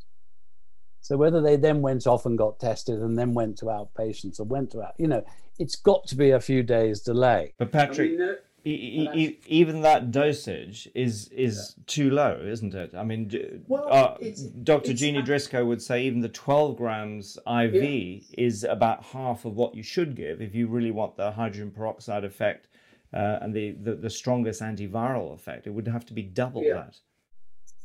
[1.03, 4.45] So whether they then went off and got tested and then went to outpatients or
[4.45, 5.25] went to out, you know,
[5.59, 7.53] it's got to be a few days delay.
[7.59, 11.85] But Patrick, I mean, e- e- even that dosage is is yeah.
[11.89, 12.95] too low, isn't it?
[12.95, 14.17] I mean, well, uh,
[14.63, 14.93] Dr.
[14.93, 18.21] Jeanne Drisko would say even the 12 grams IV yeah.
[18.39, 22.23] is about half of what you should give if you really want the hydrogen peroxide
[22.23, 22.69] effect
[23.13, 25.67] uh, and the, the, the strongest antiviral effect.
[25.67, 26.75] It would have to be double yeah.
[26.75, 26.99] that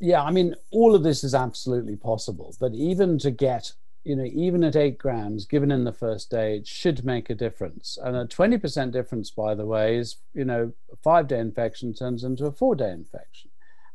[0.00, 3.72] yeah, I mean, all of this is absolutely possible, but even to get,
[4.04, 7.34] you know, even at eight grams given in the first day, it should make a
[7.34, 7.98] difference.
[8.02, 12.24] And a 20% difference, by the way, is, you know, a five day infection turns
[12.24, 13.50] into a four day infection.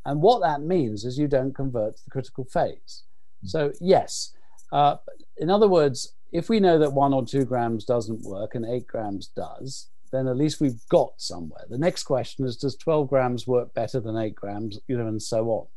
[0.06, 3.04] And what that means is you don't convert to the critical phase.
[3.42, 3.48] Hmm.
[3.48, 4.34] So, yes,
[4.72, 4.98] uh,
[5.38, 8.88] in other words, if we know that one or two grams doesn't work and eight
[8.88, 11.63] grams does, then at least we've got somewhere.
[11.70, 15.22] The next question is Does 12 grams work better than eight grams, you know, and
[15.22, 15.68] so on?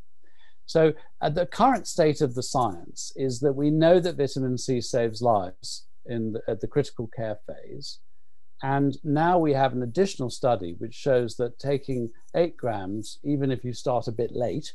[0.67, 4.79] So, uh, the current state of the science is that we know that vitamin C
[4.81, 7.99] saves lives in the, at the critical care phase.
[8.61, 13.63] And now we have an additional study which shows that taking eight grams, even if
[13.63, 14.73] you start a bit late,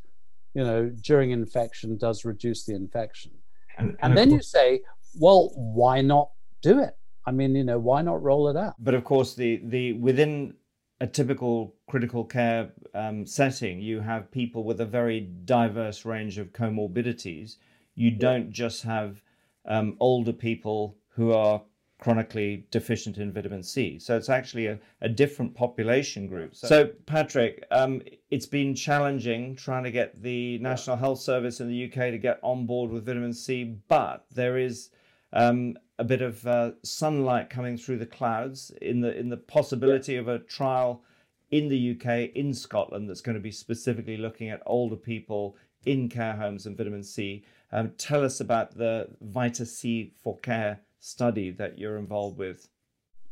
[0.55, 3.33] you know, during infection, does reduce the infection.
[3.79, 4.83] And, and, and then you say,
[5.19, 6.31] well, why not
[6.63, 6.97] do it?
[7.27, 8.75] I mean, you know, why not roll it out?
[8.79, 10.55] But of course, the the within
[11.03, 16.53] a typical critical care um, setting, you have people with a very diverse range of
[16.53, 17.57] comorbidities.
[17.97, 19.21] You don't just have
[19.67, 21.61] um, older people who are
[21.99, 23.99] chronically deficient in vitamin C.
[23.99, 26.55] So it's actually a, a different population group.
[26.55, 31.67] So, so Patrick, um, it's been challenging trying to get the National Health Service in
[31.67, 34.91] the UK to get on board with vitamin C, but there is
[35.33, 40.17] um, a bit of uh, sunlight coming through the clouds in the in the possibility
[40.17, 41.05] of a trial
[41.53, 46.09] in the UK in Scotland that's going to be specifically looking at older people in
[46.09, 47.45] care homes and vitamin C.
[47.71, 52.69] Um, tell us about the Vita C for Care study that you're involved with.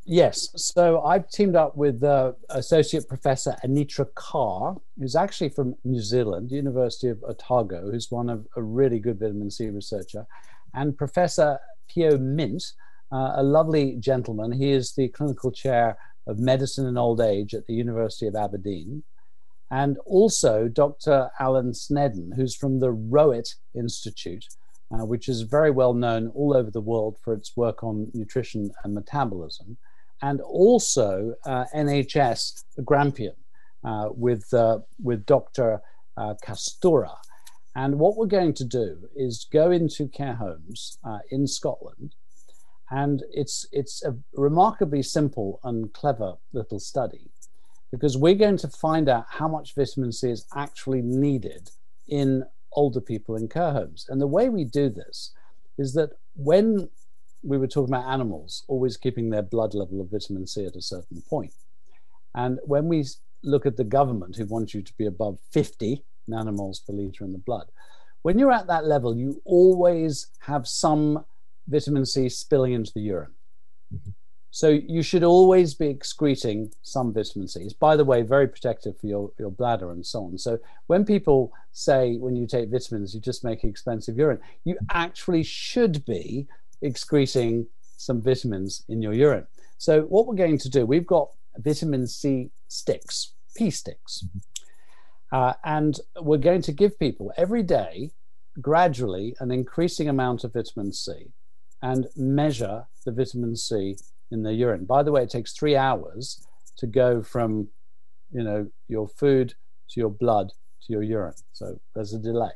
[0.04, 6.00] Yes, so I've teamed up with uh, Associate Professor Anitra Carr, who's actually from New
[6.00, 10.24] Zealand, University of Otago, who's one of a really good vitamin C researcher,
[10.72, 11.59] and Professor
[11.90, 12.72] Phyo Myint,
[13.12, 14.53] uh, a lovely gentleman.
[14.53, 19.03] He is the clinical chair of medicine and old age at the University of Aberdeen.
[19.70, 21.31] And also Dr.
[21.38, 24.46] Alan Sneddon, who's from the Rowett Institute,
[24.92, 28.70] uh, which is very well known all over the world for its work on nutrition
[28.83, 29.76] and metabolism.
[30.22, 33.37] And also uh, NHS Grampian
[33.85, 35.81] uh, with, uh, with Dr.
[36.16, 37.16] Uh, Kastura.
[37.74, 42.14] And what we're going to do is go into care homes uh, in Scotland,
[42.90, 47.31] and it's it's a remarkably simple and clever little study
[47.92, 51.71] because we're going to find out how much vitamin C is actually needed
[52.08, 54.06] in older people in care homes.
[54.08, 55.33] And the way we do this
[55.79, 56.88] is that when
[57.42, 60.83] we were talking about animals always keeping their blood level of vitamin C at a
[60.83, 61.54] certain point,
[62.35, 63.04] and when we
[63.42, 67.33] look at the government who want you to be above 50 nanomoles per liter in
[67.33, 67.66] the blood.
[68.23, 71.25] When you're at that level, you always have some
[71.68, 73.33] vitamin C spilling into the urine.
[73.94, 74.10] Mm-hmm.
[74.52, 77.60] So you should always be excreting some vitamin C.
[77.60, 80.38] It's, by the way, very protective for your, your bladder and so on.
[80.38, 80.58] So
[80.88, 86.04] when people say when you take vitamins, you just make expensive urine, you actually should
[86.04, 86.48] be
[86.83, 89.46] excreting some vitamins in your urine.
[89.79, 94.25] So what we're going to do, we've got vitamin C sticks, P sticks.
[94.27, 94.38] Mm-hmm.
[95.33, 98.10] Uh, and we're going to give people every day,
[98.60, 101.33] gradually, an increasing amount of vitamin C
[101.83, 103.96] and measure the vitamin C
[104.31, 104.85] in the urine.
[104.85, 106.46] By the way, it takes three hours
[106.78, 107.68] to go from,
[108.33, 109.54] you know, your food
[109.90, 110.52] to your blood
[110.83, 111.35] to your urine.
[111.52, 112.52] So there's a delay.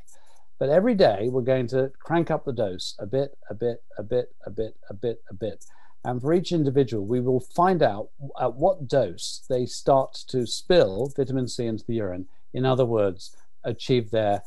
[0.58, 4.02] But every day we're going to crank up the dose a bit, a bit, a
[4.02, 5.64] bit, a bit, a bit, a bit.
[6.04, 8.10] And for each individual, we will find out
[8.40, 12.28] at what dose they start to spill vitamin C into the urine.
[12.54, 14.42] In other words, achieve their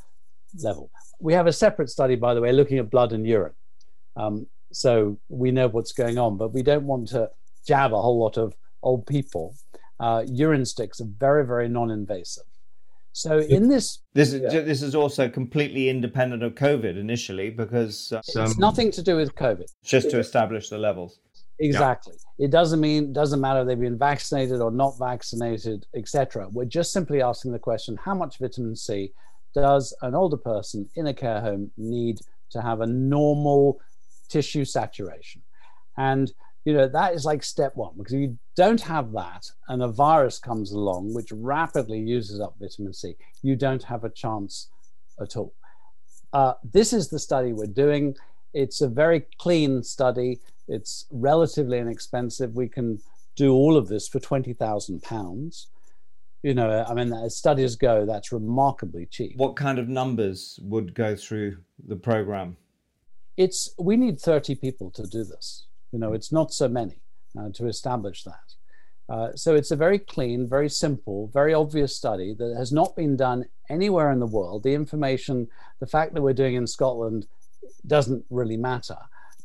[0.64, 0.90] level.
[1.20, 3.54] We have a separate study, by the way, looking at blood and urine.
[4.16, 7.30] Um, so we know what's going on, but we don't want to
[7.66, 9.56] jab a whole lot of old people.
[10.00, 12.44] Uh, urine sticks are very, very non-invasive.
[13.14, 14.62] So in this, this is yeah.
[14.62, 19.16] this is also completely independent of COVID initially because uh, it's um, nothing to do
[19.16, 19.66] with COVID.
[19.84, 21.18] Just to establish the levels.
[21.60, 22.14] Exactly.
[22.38, 22.46] Yeah.
[22.46, 26.48] It doesn't mean doesn't matter if they've been vaccinated or not vaccinated, etc.
[26.50, 29.12] We're just simply asking the question: How much vitamin C
[29.56, 32.20] does an older person in a care home need
[32.52, 33.80] to have a normal
[34.30, 35.42] tissue saturation.
[35.98, 36.32] And
[36.66, 39.88] you know that is like step one because if you don't have that and a
[39.88, 44.68] virus comes along which rapidly uses up vitamin c you don't have a chance
[45.22, 45.54] at all
[46.34, 48.14] uh, this is the study we're doing
[48.54, 52.56] it's a very clean study it's relatively inexpensive.
[52.56, 53.00] We can
[53.36, 55.68] do all of this for 20000 pounds.
[56.44, 59.38] You know i mean as studies go that's remarkably cheap.
[59.38, 61.58] What kind of numbers would go through
[61.88, 62.58] the program?
[63.38, 65.66] It's we need 30 people to do this.
[65.92, 67.02] You know it's not so many
[67.38, 68.54] uh, to establish that.
[69.10, 73.16] Uh, so it's a very clean very simple very obvious study that has not been
[73.18, 74.64] done anywhere in the world.
[74.64, 75.48] The information
[75.80, 77.26] the fact that we're doing in scotland
[77.86, 78.98] doesn't really matter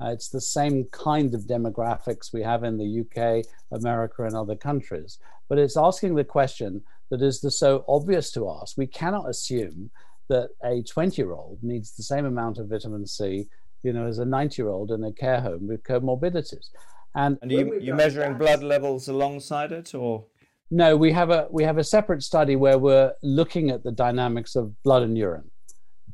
[0.03, 4.57] uh, it's the same kind of demographics we have in the uk america and other
[4.57, 9.29] countries but it's asking the question that is the so obvious to us we cannot
[9.29, 9.91] assume
[10.29, 13.49] that a 20 year old needs the same amount of vitamin c
[13.83, 16.69] you know, as a 90 year old in a care home with comorbidities.
[17.15, 20.25] And, and you, you're measuring blood levels alongside it or?
[20.71, 24.57] No, we have a we have a separate study where we're looking at the dynamics
[24.57, 25.51] of blood and urine.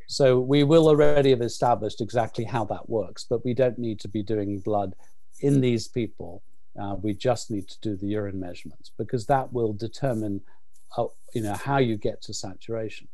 [0.09, 4.09] So we will already have established exactly how that works, but we don't need to
[4.09, 4.95] be doing blood
[5.41, 6.43] in these people.
[6.81, 10.41] Uh, we just need to do the urine measurements because that will determine,
[10.97, 11.05] uh,
[11.35, 13.07] you know, how you get to saturation.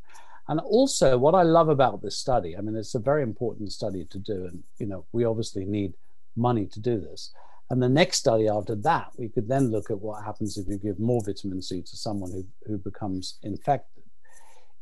[0.46, 4.04] And also, what I love about this study, I mean, it's a very important study
[4.04, 5.94] to do, and you know, we obviously need
[6.36, 7.32] money to do this.
[7.70, 10.78] And the next study after that, we could then look at what happens if you
[10.78, 14.04] give more vitamin C to someone who, who becomes infected.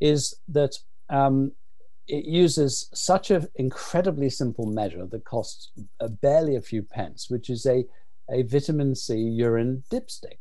[0.01, 0.77] Is that
[1.09, 1.53] um,
[2.09, 5.71] it uses such an incredibly simple measure that costs
[6.21, 7.85] barely a few pence, which is a,
[8.31, 10.39] a vitamin C urine dipstick.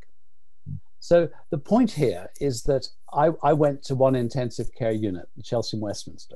[1.00, 5.78] So the point here is that I, I went to one intensive care unit, Chelsea
[5.78, 6.36] and Westminster,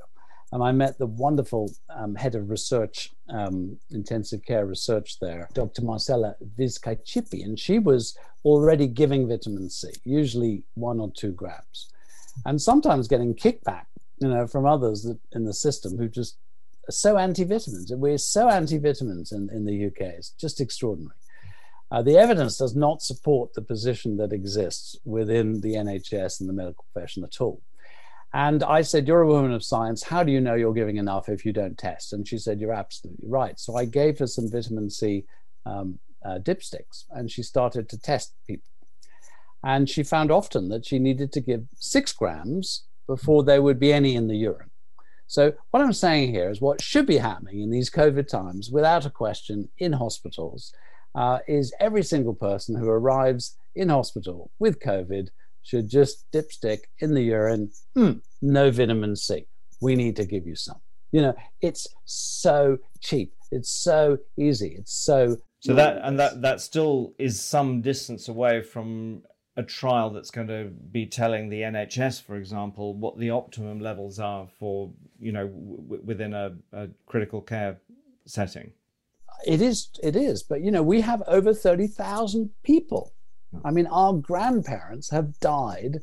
[0.52, 5.82] and I met the wonderful um, head of research, um, intensive care research there, Dr.
[5.82, 11.90] Marcela Vizcaychipi, and she was already giving vitamin C, usually one or two grams,
[12.44, 13.86] and sometimes getting kickback,
[14.18, 16.38] you know, from others that, in the system who just
[16.88, 17.92] are so anti-vitamins.
[17.92, 20.14] We're so anti-vitamins in, in the UK.
[20.16, 21.16] It's just extraordinary.
[21.90, 26.52] Uh, the evidence does not support the position that exists within the NHS and the
[26.52, 27.62] medical profession at all.
[28.32, 30.02] And I said, You're a woman of science.
[30.02, 32.12] How do you know you're giving enough if you don't test?
[32.12, 33.58] And she said, You're absolutely right.
[33.58, 35.24] So I gave her some vitamin C
[35.64, 38.68] um, uh, dipsticks and she started to test people.
[39.62, 43.92] And she found often that she needed to give six grams before there would be
[43.92, 44.70] any in the urine.
[45.26, 49.06] So, what I'm saying here is what should be happening in these COVID times, without
[49.06, 50.72] a question, in hospitals
[51.16, 55.28] uh, is every single person who arrives in hospital with COVID
[55.62, 59.46] should just dipstick in the urine, hmm, no vitamin C.
[59.80, 60.80] We need to give you some.
[61.10, 63.32] You know, it's so cheap.
[63.50, 64.76] It's so easy.
[64.78, 65.36] It's so.
[65.60, 69.22] So that and that that still is some distance away from
[69.56, 74.18] a trial that's going to be telling the NHS, for example, what the optimum levels
[74.18, 77.78] are for you know w- within a, a critical care
[78.26, 78.72] setting.
[79.46, 83.12] It is it is but you know we have over 30,000 people.
[83.64, 86.00] I mean our grandparents have died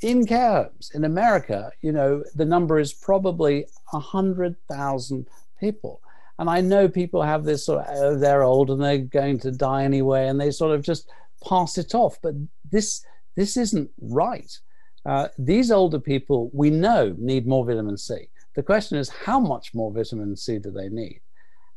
[0.00, 0.90] in care homes.
[0.94, 5.26] In america you know the number is probably 100,000
[5.60, 6.00] people.
[6.38, 9.50] And I know people have this sort of, oh, they're old and they're going to
[9.50, 11.08] die anyway, and they sort of just
[11.46, 12.18] pass it off.
[12.22, 12.34] But
[12.70, 13.04] this,
[13.34, 14.58] this isn't right.
[15.04, 18.28] Uh, these older people, we know, need more vitamin C.
[18.54, 21.20] The question is, how much more vitamin C do they need?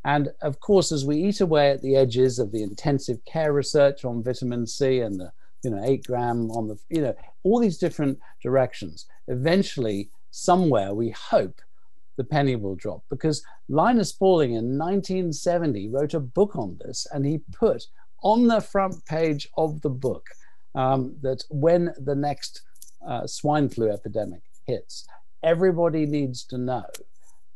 [0.05, 4.05] And of course, as we eat away at the edges of the intensive care research
[4.05, 5.31] on vitamin C and the
[5.63, 7.13] you know eight gram on the you know
[7.43, 11.61] all these different directions, eventually somewhere we hope
[12.15, 17.25] the penny will drop because Linus Pauling in 1970 wrote a book on this and
[17.25, 17.87] he put
[18.23, 20.29] on the front page of the book
[20.75, 22.61] um, that when the next
[23.07, 25.07] uh, swine flu epidemic hits,
[25.43, 26.85] everybody needs to know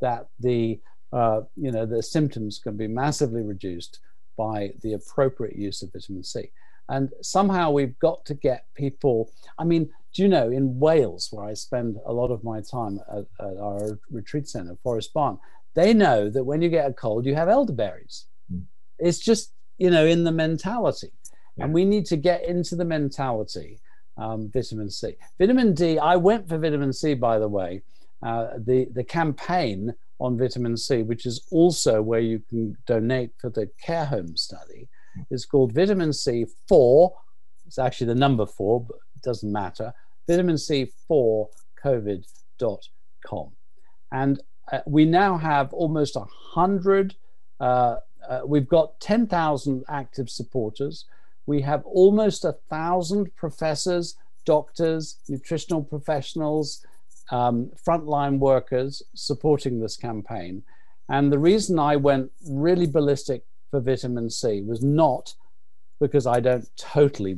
[0.02, 0.80] that the
[1.12, 4.00] uh, you know the symptoms can be massively reduced
[4.38, 6.52] by the appropriate use of vitamin C.
[6.90, 9.32] And somehow we've got to get people.
[9.58, 13.00] I mean, do you know in Wales, where I spend a lot of my time
[13.12, 15.40] at, at our retreat center, Forest Barn,
[15.76, 18.26] they know that when you get a cold, you have elderberries.
[18.52, 18.64] Mm.
[19.00, 21.12] It's just, you know, in the mentality.
[21.56, 21.66] Yeah.
[21.66, 23.80] And we need to get into the mentality.
[24.16, 25.16] Um, vitamin C.
[25.40, 27.82] Vitamin D, I went for vitamin C, by the way.
[28.22, 33.50] Uh, the, the campaign on vitamin C, which is also where you can donate for
[33.50, 34.88] the care home study,
[35.32, 37.14] is called Vitamin C 4.
[37.66, 39.94] It's actually the number four, but it doesn't matter.
[40.28, 41.50] Vitamin C 4
[41.84, 43.52] COVID.com.
[44.12, 44.42] And
[44.72, 47.16] uh, we now have almost 100,
[47.60, 47.98] uh,
[48.30, 51.06] uh, we've got 10,000 active supporters.
[51.46, 54.16] We have almost a thousand professors,
[54.46, 56.86] doctors, nutritional professionals,
[57.32, 60.64] um, frontline workers supporting this campaign.
[61.10, 65.34] And the reason I went really ballistic for vitamin C was not
[66.00, 67.38] because I don't totally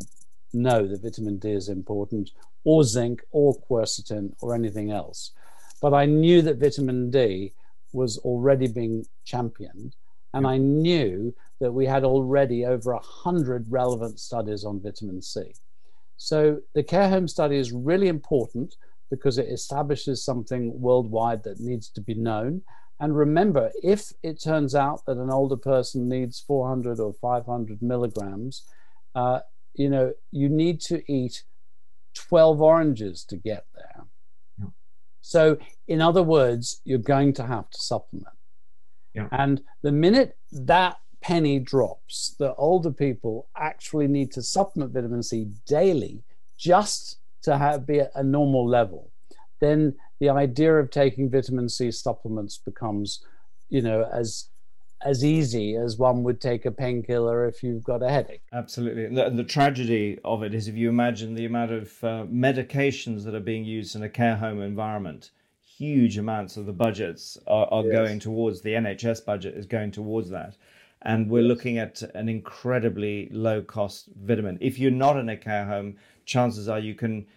[0.53, 2.31] know that vitamin D is important,
[2.63, 5.31] or zinc, or quercetin, or anything else.
[5.81, 7.53] But I knew that vitamin D
[7.93, 9.95] was already being championed,
[10.35, 15.53] and I knew that we had already over a hundred relevant studies on vitamin C.
[16.17, 18.75] So the care home study is really important
[19.09, 22.61] because it establishes something worldwide that needs to be known
[22.99, 28.63] and remember, if it turns out that an older person needs 400 or 500 milligrams,
[29.13, 29.39] uh,
[29.73, 31.43] you know, you need to eat
[32.13, 34.05] 12 oranges to get there.
[34.57, 34.67] Yeah.
[35.19, 35.57] So,
[35.87, 38.27] in other words, you're going to have to supplement.
[39.15, 39.27] Yeah.
[39.31, 45.47] And the minute that penny drops, the older people actually need to supplement vitamin C
[45.65, 46.23] daily
[46.57, 49.11] just to have, be at a normal level.
[49.59, 53.23] Then the idea of taking vitamin C supplements becomes,
[53.69, 54.49] you know, as
[55.03, 58.41] as easy as one would take a painkiller if you've got a headache.
[58.53, 59.05] Absolutely.
[59.05, 63.23] And the, the, tragedy of it is if you imagine the amount of uh, medications
[63.25, 65.29] that are being used in a care home environment,
[65.77, 67.93] huge amounts of the budgets are, are yes.
[67.93, 70.55] going towards the NHS budget is going towards that.
[71.01, 74.57] And we're looking at an incredibly low cost vitamin.
[74.61, 77.27] If you're not in a care home, chances are you can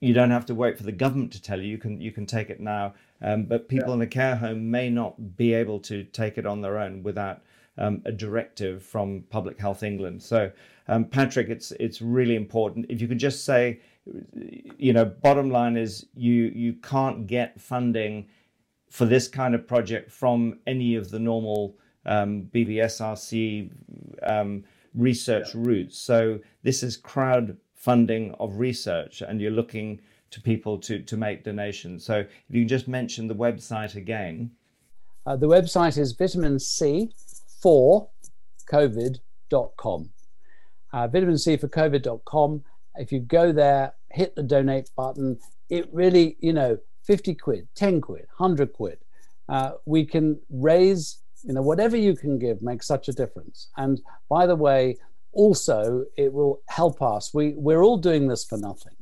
[0.00, 1.68] you don't have to wait for the government to tell you.
[1.68, 2.94] You can you can take it now.
[3.22, 3.94] Um, but people yeah.
[3.94, 7.42] in a care home may not be able to take it on their own without
[7.80, 10.22] um, a directive from Public Health England.
[10.22, 10.52] So,
[10.86, 12.86] um, Patrick, it's it's really important.
[12.88, 13.80] If you could just say,
[14.76, 18.28] you know, bottom line is you you can't get funding
[18.90, 21.76] for this kind of project from any of the normal
[22.06, 23.70] um, BBSRC
[24.24, 24.64] um,
[24.94, 25.60] research yeah.
[25.62, 25.98] routes.
[25.98, 30.00] So this is crowd funding of research and you're looking
[30.30, 32.04] to people to, to make donations.
[32.04, 34.50] So if you can just mention the website again.
[35.26, 37.10] Uh, the website is vitamin C
[37.60, 38.08] for
[38.70, 40.10] COVID.com.
[40.92, 42.64] Uh, vitamin C for COVID.com.
[42.96, 45.38] If you go there, hit the donate button,
[45.68, 48.98] it really, you know, 50 quid, 10 quid, 100 quid.
[49.48, 53.68] Uh, we can raise, you know, whatever you can give makes such a difference.
[53.76, 54.96] And by the way,
[55.32, 57.32] also it will help us.
[57.32, 58.94] We we're all doing this for nothing.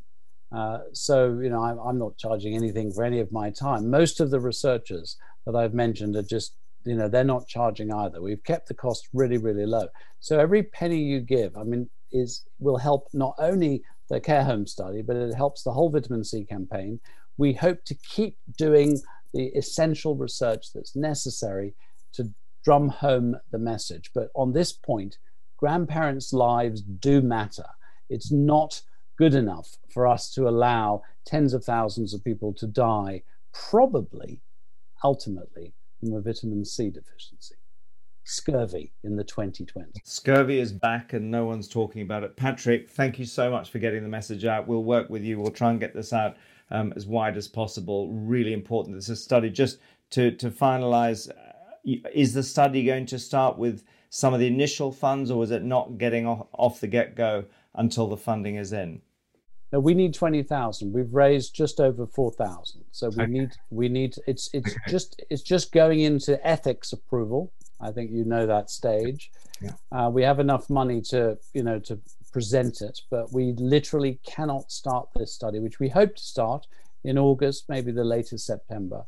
[0.51, 3.91] Uh, so you know, I'm, I'm not charging anything for any of my time.
[3.91, 6.55] Most of the researchers that I've mentioned are just
[6.85, 8.21] you know they're not charging either.
[8.23, 9.89] We've kept the cost really really low.
[10.21, 14.67] So every penny you give, I mean, is will help not only the care home
[14.67, 17.01] study, but it helps the whole vitamin C campaign.
[17.37, 19.01] We hope to keep doing
[19.35, 21.75] the essential research that's necessary
[22.15, 22.33] to
[22.65, 24.11] drum home the message.
[24.15, 25.19] But on this point,
[25.57, 27.67] grandparents' lives do matter.
[28.09, 28.81] It's not
[29.19, 33.23] good enough for us to allow tens of thousands of people to die,
[33.53, 34.41] probably,
[35.05, 37.55] ultimately, from a vitamin C deficiency.
[38.25, 39.97] Scurvy in the 2020s.
[40.05, 42.37] Scurvy is back and no one's talking about it.
[42.37, 44.69] Patrick, thank you so much for getting the message out.
[44.69, 45.41] We'll work with you.
[45.41, 46.37] We'll try and get this out
[46.71, 48.13] um, as wide as possible.
[48.13, 48.97] Really important.
[48.97, 49.79] This is a study just
[50.11, 51.31] to, to finalize
[51.85, 55.63] is the study going to start with some of the initial funds, or is it
[55.63, 57.45] not getting off, off the get go
[57.75, 59.01] until the funding is in?
[59.73, 60.93] No, we need twenty thousand.
[60.93, 62.85] We've raised just over four thousand.
[62.93, 63.33] So we okay.
[63.33, 64.81] need we need it's it's okay.
[64.89, 67.53] just it's just going into ethics approval.
[67.81, 69.31] I think you know that stage.
[69.61, 69.73] Yeah.
[69.93, 72.01] Uh, we have enough money to you know to
[72.33, 76.67] present it, but we literally cannot start this study, which we hope to start
[77.05, 79.05] in August, maybe the latest September.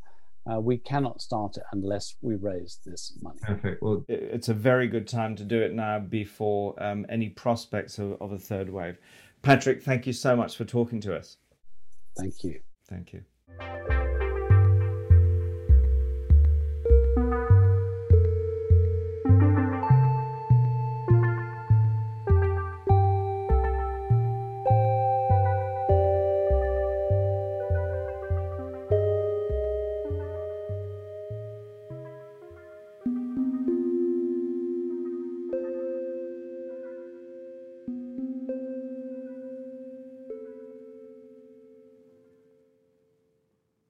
[0.50, 3.38] Uh, we cannot start it unless we raise this money.
[3.42, 3.82] Perfect.
[3.82, 8.20] Well, it's a very good time to do it now before um, any prospects of,
[8.22, 8.96] of a third wave.
[9.42, 11.38] Patrick, thank you so much for talking to us.
[12.16, 12.60] Thank you.
[12.88, 14.29] Thank you.